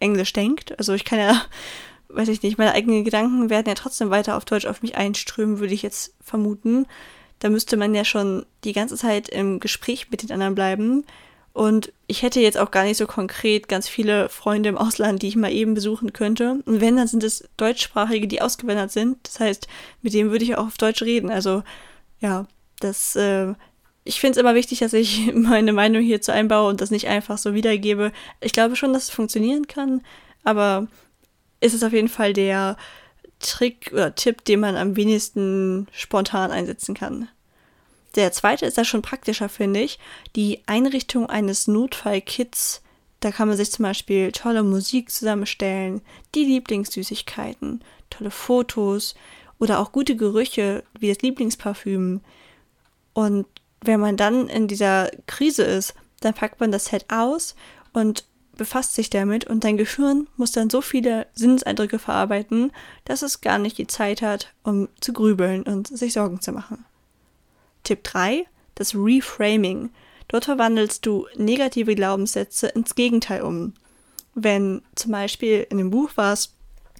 Englisch 0.00 0.34
denkt. 0.34 0.78
Also 0.78 0.92
ich 0.92 1.06
kann 1.06 1.18
ja, 1.18 1.42
weiß 2.08 2.28
ich 2.28 2.42
nicht, 2.42 2.58
meine 2.58 2.72
eigenen 2.72 3.04
Gedanken 3.04 3.50
werden 3.50 3.68
ja 3.68 3.74
trotzdem 3.74 4.10
weiter 4.10 4.36
auf 4.36 4.44
Deutsch 4.44 4.66
auf 4.66 4.82
mich 4.82 4.96
einströmen, 4.96 5.58
würde 5.58 5.74
ich 5.74 5.82
jetzt 5.82 6.14
vermuten. 6.22 6.86
Da 7.38 7.50
müsste 7.50 7.76
man 7.76 7.94
ja 7.94 8.04
schon 8.04 8.46
die 8.64 8.72
ganze 8.72 8.96
Zeit 8.96 9.28
im 9.28 9.60
Gespräch 9.60 10.10
mit 10.10 10.22
den 10.22 10.32
anderen 10.32 10.54
bleiben. 10.54 11.04
Und 11.52 11.92
ich 12.06 12.22
hätte 12.22 12.40
jetzt 12.40 12.58
auch 12.58 12.70
gar 12.70 12.84
nicht 12.84 12.98
so 12.98 13.06
konkret 13.06 13.66
ganz 13.66 13.88
viele 13.88 14.28
Freunde 14.28 14.68
im 14.68 14.76
Ausland, 14.76 15.22
die 15.22 15.28
ich 15.28 15.36
mal 15.36 15.50
eben 15.50 15.72
besuchen 15.72 16.12
könnte. 16.12 16.60
Und 16.66 16.80
wenn, 16.82 16.96
dann 16.96 17.08
sind 17.08 17.24
es 17.24 17.48
Deutschsprachige, 17.56 18.28
die 18.28 18.42
ausgewandert 18.42 18.92
sind. 18.92 19.16
Das 19.22 19.40
heißt, 19.40 19.68
mit 20.02 20.12
denen 20.12 20.30
würde 20.30 20.44
ich 20.44 20.54
auch 20.56 20.66
auf 20.66 20.76
Deutsch 20.76 21.00
reden. 21.02 21.30
Also 21.30 21.62
ja, 22.20 22.46
das, 22.80 23.16
äh, 23.16 23.54
ich 24.04 24.20
finde 24.20 24.32
es 24.32 24.36
immer 24.36 24.54
wichtig, 24.54 24.80
dass 24.80 24.92
ich 24.92 25.32
meine 25.34 25.72
Meinung 25.72 26.02
hierzu 26.02 26.30
einbaue 26.30 26.68
und 26.68 26.82
das 26.82 26.90
nicht 26.90 27.08
einfach 27.08 27.38
so 27.38 27.54
wiedergebe. 27.54 28.12
Ich 28.40 28.52
glaube 28.52 28.76
schon, 28.76 28.92
dass 28.92 29.04
es 29.04 29.10
funktionieren 29.10 29.66
kann, 29.66 30.02
aber 30.44 30.88
ist 31.66 31.74
es 31.74 31.82
auf 31.82 31.92
jeden 31.92 32.08
Fall 32.08 32.32
der 32.32 32.76
Trick 33.40 33.90
oder 33.92 34.14
Tipp, 34.14 34.44
den 34.44 34.60
man 34.60 34.76
am 34.76 34.96
wenigsten 34.96 35.88
spontan 35.92 36.50
einsetzen 36.50 36.94
kann. 36.94 37.28
Der 38.14 38.32
zweite 38.32 38.64
ist 38.64 38.78
da 38.78 38.84
schon 38.84 39.02
praktischer, 39.02 39.48
finde 39.48 39.80
ich. 39.80 39.98
Die 40.34 40.62
Einrichtung 40.66 41.28
eines 41.28 41.68
Notfallkits. 41.68 42.82
Da 43.20 43.30
kann 43.30 43.48
man 43.48 43.56
sich 43.56 43.70
zum 43.70 43.82
Beispiel 43.82 44.32
tolle 44.32 44.62
Musik 44.62 45.10
zusammenstellen, 45.10 46.00
die 46.34 46.44
Lieblingssüßigkeiten, 46.44 47.82
tolle 48.10 48.30
Fotos 48.30 49.14
oder 49.58 49.80
auch 49.80 49.92
gute 49.92 50.16
Gerüche 50.16 50.84
wie 50.98 51.08
das 51.08 51.22
Lieblingsparfüm. 51.22 52.20
Und 53.12 53.46
wenn 53.82 54.00
man 54.00 54.16
dann 54.16 54.48
in 54.48 54.68
dieser 54.68 55.10
Krise 55.26 55.64
ist, 55.64 55.94
dann 56.20 56.34
packt 56.34 56.60
man 56.60 56.72
das 56.72 56.86
Set 56.86 57.06
aus 57.08 57.54
und 57.92 58.24
befasst 58.56 58.94
sich 58.94 59.10
damit 59.10 59.46
und 59.46 59.64
dein 59.64 59.76
Gehirn 59.76 60.28
muss 60.36 60.52
dann 60.52 60.70
so 60.70 60.80
viele 60.80 61.26
Sinneseindrücke 61.34 61.98
verarbeiten, 61.98 62.72
dass 63.04 63.22
es 63.22 63.40
gar 63.40 63.58
nicht 63.58 63.78
die 63.78 63.86
Zeit 63.86 64.22
hat, 64.22 64.52
um 64.62 64.88
zu 65.00 65.12
grübeln 65.12 65.62
und 65.62 65.88
sich 65.88 66.12
Sorgen 66.12 66.40
zu 66.40 66.52
machen. 66.52 66.84
Tipp 67.84 68.02
3, 68.04 68.46
das 68.74 68.94
Reframing. 68.94 69.90
Dort 70.28 70.46
verwandelst 70.46 71.06
du 71.06 71.26
negative 71.36 71.94
Glaubenssätze 71.94 72.68
ins 72.68 72.94
Gegenteil 72.94 73.42
um. 73.42 73.74
Wenn 74.34 74.82
zum 74.96 75.12
Beispiel 75.12 75.66
in 75.70 75.78
dem 75.78 75.90
Buch 75.90 76.10
war 76.16 76.32
es 76.32 76.52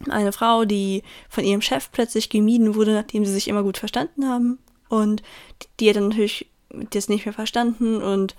eine 0.09 0.33
Frau, 0.33 0.65
die 0.65 1.03
von 1.29 1.45
ihrem 1.45 1.63
Chef 1.63 1.91
plötzlich 1.91 2.29
gemieden 2.29 2.75
wurde, 2.75 2.93
nachdem 2.93 3.25
sie 3.25 3.33
sich 3.33 3.49
immer 3.49 3.63
gut 3.63 3.79
verstanden 3.79 4.29
haben. 4.29 4.59
Und 4.89 5.23
die 5.81 5.89
hat 5.89 5.97
dann 5.97 6.09
natürlich 6.09 6.49
das 6.71 7.09
nicht 7.09 7.25
mehr 7.25 7.33
verstanden 7.33 8.03
und 8.03 8.37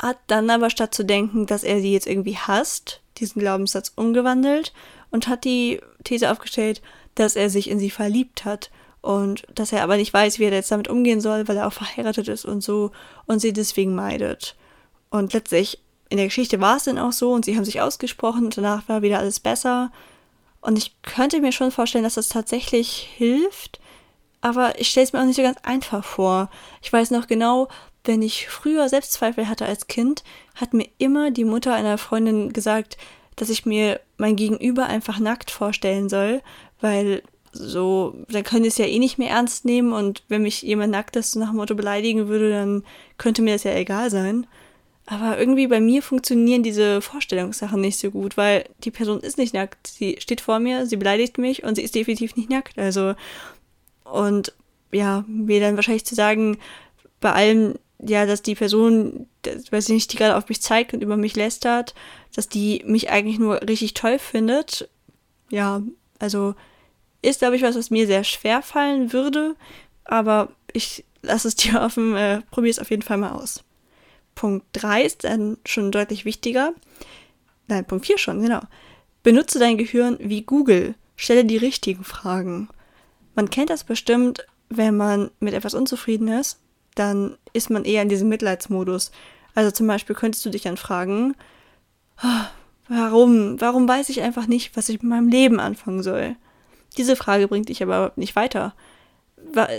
hat 0.00 0.18
dann 0.26 0.48
aber 0.50 0.70
statt 0.70 0.94
zu 0.94 1.04
denken, 1.04 1.46
dass 1.46 1.64
er 1.64 1.80
sie 1.80 1.92
jetzt 1.92 2.06
irgendwie 2.06 2.36
hasst, 2.36 3.00
diesen 3.18 3.40
Glaubenssatz 3.40 3.92
umgewandelt 3.96 4.72
und 5.10 5.28
hat 5.28 5.44
die 5.44 5.80
These 6.04 6.30
aufgestellt, 6.30 6.82
dass 7.14 7.36
er 7.36 7.50
sich 7.50 7.68
in 7.68 7.78
sie 7.78 7.90
verliebt 7.90 8.44
hat 8.44 8.70
und 9.00 9.44
dass 9.54 9.72
er 9.72 9.82
aber 9.82 9.96
nicht 9.96 10.12
weiß, 10.12 10.38
wie 10.38 10.44
er 10.44 10.52
jetzt 10.52 10.70
damit 10.70 10.88
umgehen 10.88 11.20
soll, 11.20 11.48
weil 11.48 11.56
er 11.56 11.66
auch 11.66 11.72
verheiratet 11.72 12.28
ist 12.28 12.44
und 12.44 12.62
so 12.62 12.92
und 13.26 13.40
sie 13.40 13.52
deswegen 13.52 13.94
meidet. 13.94 14.56
Und 15.10 15.32
letztlich 15.32 15.80
in 16.10 16.16
der 16.16 16.26
Geschichte 16.26 16.60
war 16.60 16.76
es 16.76 16.84
dann 16.84 16.98
auch 16.98 17.12
so 17.12 17.32
und 17.32 17.44
sie 17.44 17.56
haben 17.56 17.64
sich 17.64 17.80
ausgesprochen 17.80 18.44
und 18.44 18.56
danach 18.56 18.88
war 18.88 19.02
wieder 19.02 19.18
alles 19.18 19.40
besser. 19.40 19.90
Und 20.60 20.78
ich 20.78 21.00
könnte 21.02 21.40
mir 21.40 21.52
schon 21.52 21.70
vorstellen, 21.70 22.04
dass 22.04 22.14
das 22.14 22.28
tatsächlich 22.28 23.08
hilft, 23.16 23.80
aber 24.40 24.78
ich 24.80 24.88
stelle 24.88 25.04
es 25.04 25.12
mir 25.12 25.20
auch 25.20 25.24
nicht 25.24 25.36
so 25.36 25.42
ganz 25.42 25.58
einfach 25.62 26.04
vor. 26.04 26.50
Ich 26.82 26.92
weiß 26.92 27.10
noch 27.10 27.26
genau, 27.26 27.68
wenn 28.04 28.22
ich 28.22 28.48
früher 28.48 28.88
Selbstzweifel 28.88 29.48
hatte 29.48 29.66
als 29.66 29.86
Kind, 29.86 30.24
hat 30.54 30.74
mir 30.74 30.88
immer 30.98 31.30
die 31.30 31.44
Mutter 31.44 31.74
einer 31.74 31.98
Freundin 31.98 32.52
gesagt, 32.52 32.96
dass 33.36 33.50
ich 33.50 33.66
mir 33.66 34.00
mein 34.16 34.36
Gegenüber 34.36 34.86
einfach 34.86 35.18
nackt 35.18 35.50
vorstellen 35.50 36.08
soll, 36.08 36.42
weil 36.80 37.22
so, 37.52 38.14
dann 38.28 38.44
können 38.44 38.62
die 38.62 38.68
es 38.68 38.78
ja 38.78 38.86
eh 38.86 38.98
nicht 38.98 39.18
mehr 39.18 39.30
ernst 39.30 39.64
nehmen 39.64 39.92
und 39.92 40.22
wenn 40.28 40.42
mich 40.42 40.62
jemand 40.62 40.92
nacktes 40.92 41.34
nach 41.34 41.48
dem 41.48 41.56
Motto 41.56 41.74
beleidigen 41.74 42.28
würde, 42.28 42.50
dann 42.50 42.84
könnte 43.16 43.42
mir 43.42 43.54
das 43.54 43.64
ja 43.64 43.74
egal 43.74 44.10
sein. 44.10 44.46
Aber 45.06 45.38
irgendwie 45.38 45.66
bei 45.66 45.80
mir 45.80 46.02
funktionieren 46.02 46.62
diese 46.62 47.00
Vorstellungssachen 47.00 47.80
nicht 47.80 47.98
so 47.98 48.10
gut, 48.10 48.36
weil 48.36 48.68
die 48.84 48.90
Person 48.90 49.20
ist 49.20 49.38
nicht 49.38 49.54
nackt. 49.54 49.86
Sie 49.86 50.16
steht 50.18 50.42
vor 50.42 50.58
mir, 50.58 50.84
sie 50.86 50.96
beleidigt 50.96 51.38
mich 51.38 51.64
und 51.64 51.76
sie 51.76 51.82
ist 51.82 51.94
definitiv 51.94 52.36
nicht 52.36 52.50
nackt. 52.50 52.78
Also, 52.78 53.14
und 54.04 54.52
ja, 54.92 55.24
mir 55.26 55.60
dann 55.60 55.76
wahrscheinlich 55.76 56.04
zu 56.04 56.14
sagen, 56.14 56.58
bei 57.20 57.32
allem, 57.32 57.78
ja, 58.00 58.26
dass 58.26 58.42
die 58.42 58.54
Person, 58.54 59.26
das, 59.42 59.72
weiß 59.72 59.88
ich 59.88 59.94
nicht, 59.94 60.12
die 60.12 60.16
gerade 60.16 60.36
auf 60.36 60.48
mich 60.48 60.62
zeigt 60.62 60.94
und 60.94 61.02
über 61.02 61.16
mich 61.16 61.34
lästert, 61.36 61.94
dass 62.34 62.48
die 62.48 62.82
mich 62.86 63.10
eigentlich 63.10 63.38
nur 63.38 63.60
richtig 63.62 63.94
toll 63.94 64.18
findet. 64.18 64.88
Ja, 65.50 65.82
also 66.18 66.54
ist, 67.22 67.40
glaube 67.40 67.56
ich, 67.56 67.62
was, 67.62 67.76
was 67.76 67.90
mir 67.90 68.06
sehr 68.06 68.24
schwer 68.24 68.62
fallen 68.62 69.12
würde, 69.12 69.56
aber 70.04 70.50
ich 70.72 71.04
lasse 71.22 71.48
es 71.48 71.54
dir 71.56 71.80
offen, 71.80 72.16
äh, 72.16 72.42
probier 72.50 72.70
es 72.70 72.78
auf 72.78 72.90
jeden 72.90 73.02
Fall 73.02 73.18
mal 73.18 73.32
aus. 73.32 73.64
Punkt 74.34 74.66
3 74.72 75.02
ist 75.02 75.24
dann 75.24 75.58
schon 75.64 75.90
deutlich 75.90 76.24
wichtiger. 76.24 76.72
Nein, 77.66 77.84
Punkt 77.84 78.06
4 78.06 78.18
schon, 78.18 78.40
genau. 78.40 78.60
Benutze 79.24 79.58
dein 79.58 79.76
Gehirn 79.76 80.16
wie 80.20 80.42
Google. 80.42 80.94
Stelle 81.16 81.44
die 81.44 81.56
richtigen 81.56 82.04
Fragen. 82.04 82.68
Man 83.34 83.50
kennt 83.50 83.70
das 83.70 83.82
bestimmt, 83.82 84.46
wenn 84.68 84.96
man 84.96 85.32
mit 85.40 85.54
etwas 85.54 85.74
unzufrieden 85.74 86.28
ist, 86.28 86.60
dann 86.98 87.36
ist 87.52 87.70
man 87.70 87.84
eher 87.84 88.02
in 88.02 88.08
diesem 88.08 88.28
Mitleidsmodus. 88.28 89.10
Also 89.54 89.70
zum 89.70 89.86
Beispiel 89.86 90.16
könntest 90.16 90.44
du 90.44 90.50
dich 90.50 90.62
dann 90.62 90.76
fragen, 90.76 91.34
ah, 92.18 92.46
warum, 92.88 93.60
warum 93.60 93.88
weiß 93.88 94.08
ich 94.08 94.20
einfach 94.22 94.46
nicht, 94.46 94.76
was 94.76 94.88
ich 94.88 95.02
mit 95.02 95.10
meinem 95.10 95.28
Leben 95.28 95.60
anfangen 95.60 96.02
soll? 96.02 96.36
Diese 96.96 97.16
Frage 97.16 97.48
bringt 97.48 97.68
dich 97.68 97.82
aber 97.82 98.12
nicht 98.16 98.36
weiter. 98.36 98.74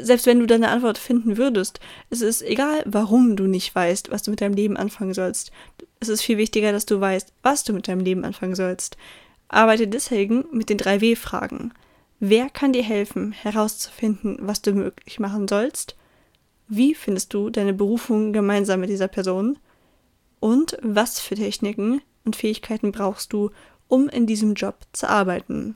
Selbst 0.01 0.25
wenn 0.25 0.39
du 0.39 0.47
deine 0.47 0.69
Antwort 0.69 0.97
finden 0.97 1.37
würdest, 1.37 1.79
es 2.09 2.21
ist 2.21 2.41
egal, 2.41 2.81
warum 2.85 3.35
du 3.35 3.43
nicht 3.43 3.73
weißt, 3.75 4.09
was 4.09 4.23
du 4.23 4.31
mit 4.31 4.41
deinem 4.41 4.53
Leben 4.53 4.77
anfangen 4.77 5.13
sollst. 5.13 5.51
Es 5.99 6.07
ist 6.07 6.21
viel 6.21 6.37
wichtiger, 6.37 6.71
dass 6.71 6.85
du 6.85 6.99
weißt, 6.99 7.33
was 7.43 7.63
du 7.63 7.73
mit 7.73 7.87
deinem 7.87 7.99
Leben 7.99 8.23
anfangen 8.23 8.55
sollst. 8.55 8.97
Arbeite 9.49 9.87
deswegen 9.87 10.45
mit 10.51 10.69
den 10.69 10.77
drei 10.77 11.01
W-Fragen. 11.01 11.73
Wer 12.19 12.49
kann 12.49 12.73
dir 12.73 12.83
helfen, 12.83 13.31
herauszufinden, 13.31 14.37
was 14.41 14.61
du 14.61 14.73
möglich 14.73 15.19
machen 15.19 15.47
sollst? 15.47 15.95
Wie 16.71 16.93
findest 16.93 17.33
du 17.33 17.49
deine 17.49 17.73
Berufung 17.73 18.31
gemeinsam 18.31 18.81
mit 18.81 18.91
dieser 18.91 19.07
Person? 19.07 19.57
Und 20.39 20.77
was 20.83 21.19
für 21.19 21.33
Techniken 21.33 22.01
und 22.23 22.35
Fähigkeiten 22.35 22.91
brauchst 22.91 23.33
du, 23.33 23.49
um 23.87 24.07
in 24.07 24.27
diesem 24.27 24.53
Job 24.53 24.75
zu 24.93 25.09
arbeiten? 25.09 25.75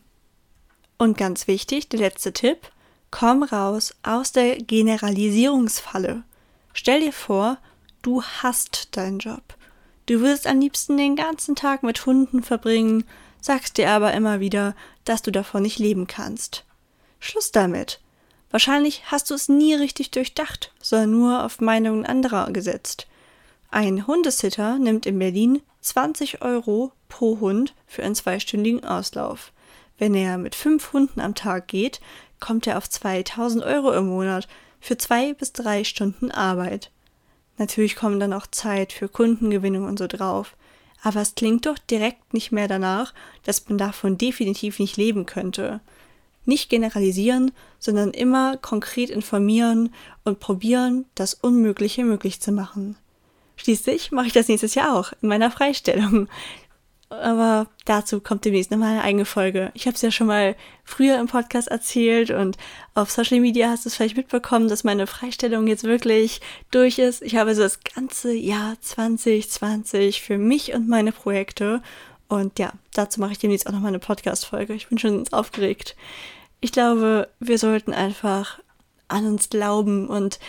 Und 1.00 1.18
ganz 1.18 1.48
wichtig, 1.48 1.90
der 1.90 2.00
letzte 2.00 2.32
Tipp, 2.32 2.60
komm 3.10 3.42
raus 3.42 3.96
aus 4.04 4.34
der 4.34 4.58
Generalisierungsfalle. 4.58 6.24
Stell 6.74 7.00
dir 7.00 7.12
vor, 7.12 7.58
du 8.04 8.22
hast 8.22 8.96
deinen 8.96 9.18
Job. 9.18 9.42
Du 10.06 10.20
würdest 10.20 10.46
am 10.46 10.60
liebsten 10.60 10.96
den 10.96 11.16
ganzen 11.16 11.56
Tag 11.56 11.82
mit 11.82 12.06
Hunden 12.06 12.44
verbringen, 12.44 13.04
sagst 13.42 13.80
dir 13.80 13.90
aber 13.90 14.14
immer 14.14 14.40
wieder, 14.40 14.76
dass 15.06 15.24
du 15.24 15.32
davon 15.32 15.64
nicht 15.64 15.80
leben 15.80 16.06
kannst. 16.06 16.66
Schluss 17.20 17.52
damit. 17.52 18.00
Wahrscheinlich 18.54 19.02
hast 19.08 19.32
du 19.32 19.34
es 19.34 19.50
nie 19.50 19.74
richtig 19.74 20.12
durchdacht, 20.12 20.72
sondern 20.80 21.10
nur 21.10 21.44
auf 21.44 21.60
Meinungen 21.60 22.06
anderer 22.06 22.52
gesetzt. 22.52 23.08
Ein 23.72 24.06
Hundesitter 24.06 24.78
nimmt 24.78 25.08
in 25.08 25.18
Berlin 25.18 25.64
20 25.82 26.44
Euro 26.44 26.92
pro 27.10 27.40
Hund 27.40 27.74
für 27.88 28.04
einen 28.04 28.14
zweistündigen 28.14 28.86
Auslauf. 28.86 29.52
Wenn 29.98 30.14
er 30.14 30.38
mit 30.38 30.54
fünf 30.54 30.94
Hunden 30.94 31.20
am 31.20 31.34
Tag 31.34 31.68
geht, 31.68 32.00
kommt 32.40 32.68
er 32.68 32.78
auf 32.78 32.88
2000 32.88 33.64
Euro 33.64 33.92
im 33.92 34.06
Monat 34.06 34.48
für 34.80 35.00
zwei 35.00 35.34
bis 35.34 35.52
drei 35.54 35.84
Stunden 35.84 36.30
Arbeit. 36.30 36.92
Natürlich 37.58 37.96
kommen 37.96 38.20
dann 38.20 38.34
auch 38.34 38.46
Zeit 38.46 38.94
für 38.94 39.10
Kundengewinnung 39.10 39.88
und 39.88 39.98
so 39.98 40.06
drauf. 40.06 40.56
Aber 41.02 41.22
es 41.22 41.34
klingt 41.34 41.66
doch 41.66 41.80
direkt 41.80 42.36
nicht 42.36 42.52
mehr 42.52 42.68
danach, 42.68 43.16
dass 43.46 43.68
man 43.68 43.80
davon 43.80 44.20
definitiv 44.20 44.78
nicht 44.78 44.96
leben 44.96 45.26
könnte. 45.26 45.82
Nicht 46.46 46.70
generalisieren, 46.70 47.52
sondern 47.80 48.12
immer 48.12 48.58
konkret 48.58 49.10
informieren 49.10 49.94
und 50.24 50.40
probieren, 50.40 51.06
das 51.16 51.34
Unmögliche 51.34 52.04
möglich 52.04 52.42
zu 52.42 52.52
machen. 52.52 52.98
Schließlich 53.56 54.12
mache 54.12 54.28
ich 54.28 54.34
das 54.34 54.48
nächstes 54.48 54.76
Jahr 54.76 54.98
auch 54.98 55.14
in 55.22 55.30
meiner 55.30 55.52
Freistellung. 55.52 56.28
Aber 57.22 57.68
dazu 57.86 58.22
kommt 58.22 58.44
demnächst 58.44 58.72
nochmal 58.72 58.94
eine 58.94 59.04
eigene 59.04 59.26
Folge. 59.26 59.72
Ich 59.76 59.86
habe 59.86 59.96
es 59.96 60.02
ja 60.02 60.10
schon 60.10 60.28
mal 60.28 60.56
früher 60.84 61.20
im 61.20 61.28
Podcast 61.28 61.68
erzählt 61.68 62.32
und 62.32 62.58
auf 62.96 63.12
Social 63.12 63.40
Media 63.40 63.70
hast 63.70 63.86
du 63.86 63.90
es 63.90 63.96
vielleicht 63.96 64.18
mitbekommen, 64.18 64.68
dass 64.68 64.84
meine 64.84 65.06
Freistellung 65.06 65.68
jetzt 65.68 65.84
wirklich 65.84 66.42
durch 66.72 66.98
ist. 66.98 67.22
Ich 67.22 67.36
habe 67.36 67.54
so 67.54 67.62
das 67.62 67.82
ganze 67.82 68.34
Jahr 68.34 68.78
2020 68.82 70.22
für 70.22 70.40
mich 70.40 70.74
und 70.74 70.88
meine 70.88 71.12
Projekte. 71.12 71.84
Und 72.34 72.58
ja, 72.58 72.72
dazu 72.94 73.20
mache 73.20 73.34
ich 73.34 73.40
demnächst 73.40 73.68
auch 73.68 73.72
nochmal 73.72 73.90
eine 73.90 74.00
Podcast-Folge. 74.00 74.74
Ich 74.74 74.88
bin 74.88 74.98
schon 74.98 75.26
aufgeregt. 75.32 75.96
Ich 76.62 76.72
glaube, 76.72 77.30
wir 77.40 77.58
sollten 77.58 77.94
einfach 77.94 78.60
an 79.08 79.28
uns 79.28 79.50
glauben 79.50 80.08
und 80.08 80.40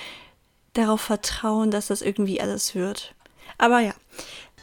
darauf 0.73 1.03
vertrauen, 1.03 1.71
dass 1.71 1.89
das 1.89 2.03
irgendwie 2.03 2.41
alles 2.41 2.75
wird. 2.75 3.15
Aber 3.59 3.81
ja, 3.81 3.93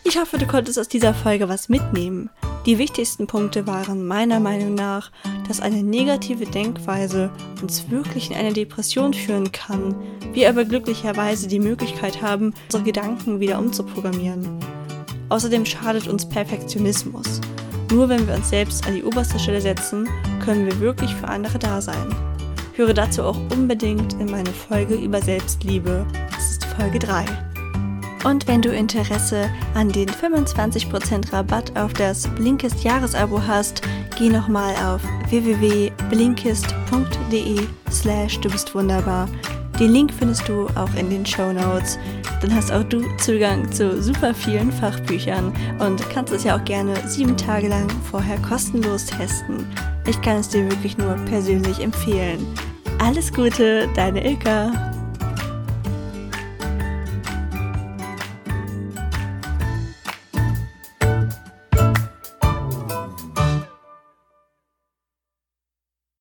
ich 0.03 0.17
hoffe, 0.17 0.39
du 0.39 0.47
konntest 0.47 0.79
aus 0.79 0.87
dieser 0.87 1.13
Folge 1.13 1.47
was 1.47 1.69
mitnehmen. 1.69 2.29
Die 2.65 2.79
wichtigsten 2.79 3.27
Punkte 3.27 3.67
waren 3.67 4.07
meiner 4.07 4.39
Meinung 4.39 4.73
nach, 4.73 5.11
dass 5.47 5.61
eine 5.61 5.83
negative 5.83 6.45
Denkweise 6.45 7.31
uns 7.61 7.89
wirklich 7.89 8.31
in 8.31 8.35
eine 8.35 8.53
Depression 8.53 9.13
führen 9.13 9.51
kann, 9.51 9.95
wir 10.33 10.49
aber 10.49 10.65
glücklicherweise 10.65 11.47
die 11.47 11.59
Möglichkeit 11.59 12.21
haben, 12.21 12.53
unsere 12.65 12.83
Gedanken 12.83 13.39
wieder 13.39 13.59
umzuprogrammieren. 13.59 14.80
Außerdem 15.31 15.65
schadet 15.65 16.07
uns 16.09 16.27
Perfektionismus. 16.27 17.39
Nur 17.89 18.09
wenn 18.09 18.27
wir 18.27 18.35
uns 18.35 18.49
selbst 18.49 18.85
an 18.85 18.95
die 18.95 19.03
oberste 19.03 19.39
Stelle 19.39 19.61
setzen, 19.61 20.09
können 20.43 20.65
wir 20.65 20.77
wirklich 20.81 21.15
für 21.15 21.29
andere 21.29 21.57
da 21.57 21.79
sein. 21.79 22.13
Höre 22.73 22.93
dazu 22.93 23.23
auch 23.23 23.37
unbedingt 23.49 24.11
in 24.19 24.29
meine 24.29 24.51
Folge 24.51 24.95
über 24.95 25.21
Selbstliebe. 25.21 26.05
Das 26.31 26.51
ist 26.51 26.65
Folge 26.65 26.99
3. 26.99 27.23
Und 28.25 28.45
wenn 28.49 28.61
du 28.61 28.75
Interesse 28.75 29.49
an 29.73 29.89
den 29.89 30.09
25% 30.09 31.31
Rabatt 31.31 31.77
auf 31.77 31.93
das 31.93 32.27
Blinkist 32.35 32.83
Jahresabo 32.83 33.41
hast, 33.41 33.83
geh 34.17 34.27
nochmal 34.27 34.75
auf 34.85 35.01
www.blinkist.de 35.29 37.67
slash 37.89 38.37
du 38.41 38.49
bist 38.49 38.75
wunderbar. 38.75 39.29
Den 39.81 39.93
Link 39.93 40.13
findest 40.13 40.47
du 40.47 40.67
auch 40.75 40.93
in 40.95 41.09
den 41.09 41.25
Show 41.25 41.51
Notes. 41.51 41.97
Dann 42.39 42.53
hast 42.53 42.71
auch 42.71 42.83
du 42.83 43.01
Zugang 43.17 43.69
zu 43.71 43.99
super 43.99 44.31
vielen 44.31 44.71
Fachbüchern 44.71 45.51
und 45.79 46.07
kannst 46.11 46.31
es 46.31 46.43
ja 46.43 46.55
auch 46.55 46.63
gerne 46.65 46.93
sieben 47.07 47.35
Tage 47.35 47.67
lang 47.67 47.89
vorher 48.11 48.37
kostenlos 48.47 49.07
testen. 49.07 49.65
Ich 50.05 50.21
kann 50.21 50.37
es 50.37 50.49
dir 50.49 50.69
wirklich 50.69 50.99
nur 50.99 51.15
persönlich 51.25 51.79
empfehlen. 51.79 52.45
Alles 52.99 53.33
Gute, 53.33 53.89
deine 53.95 54.23
Ilka. 54.23 55.00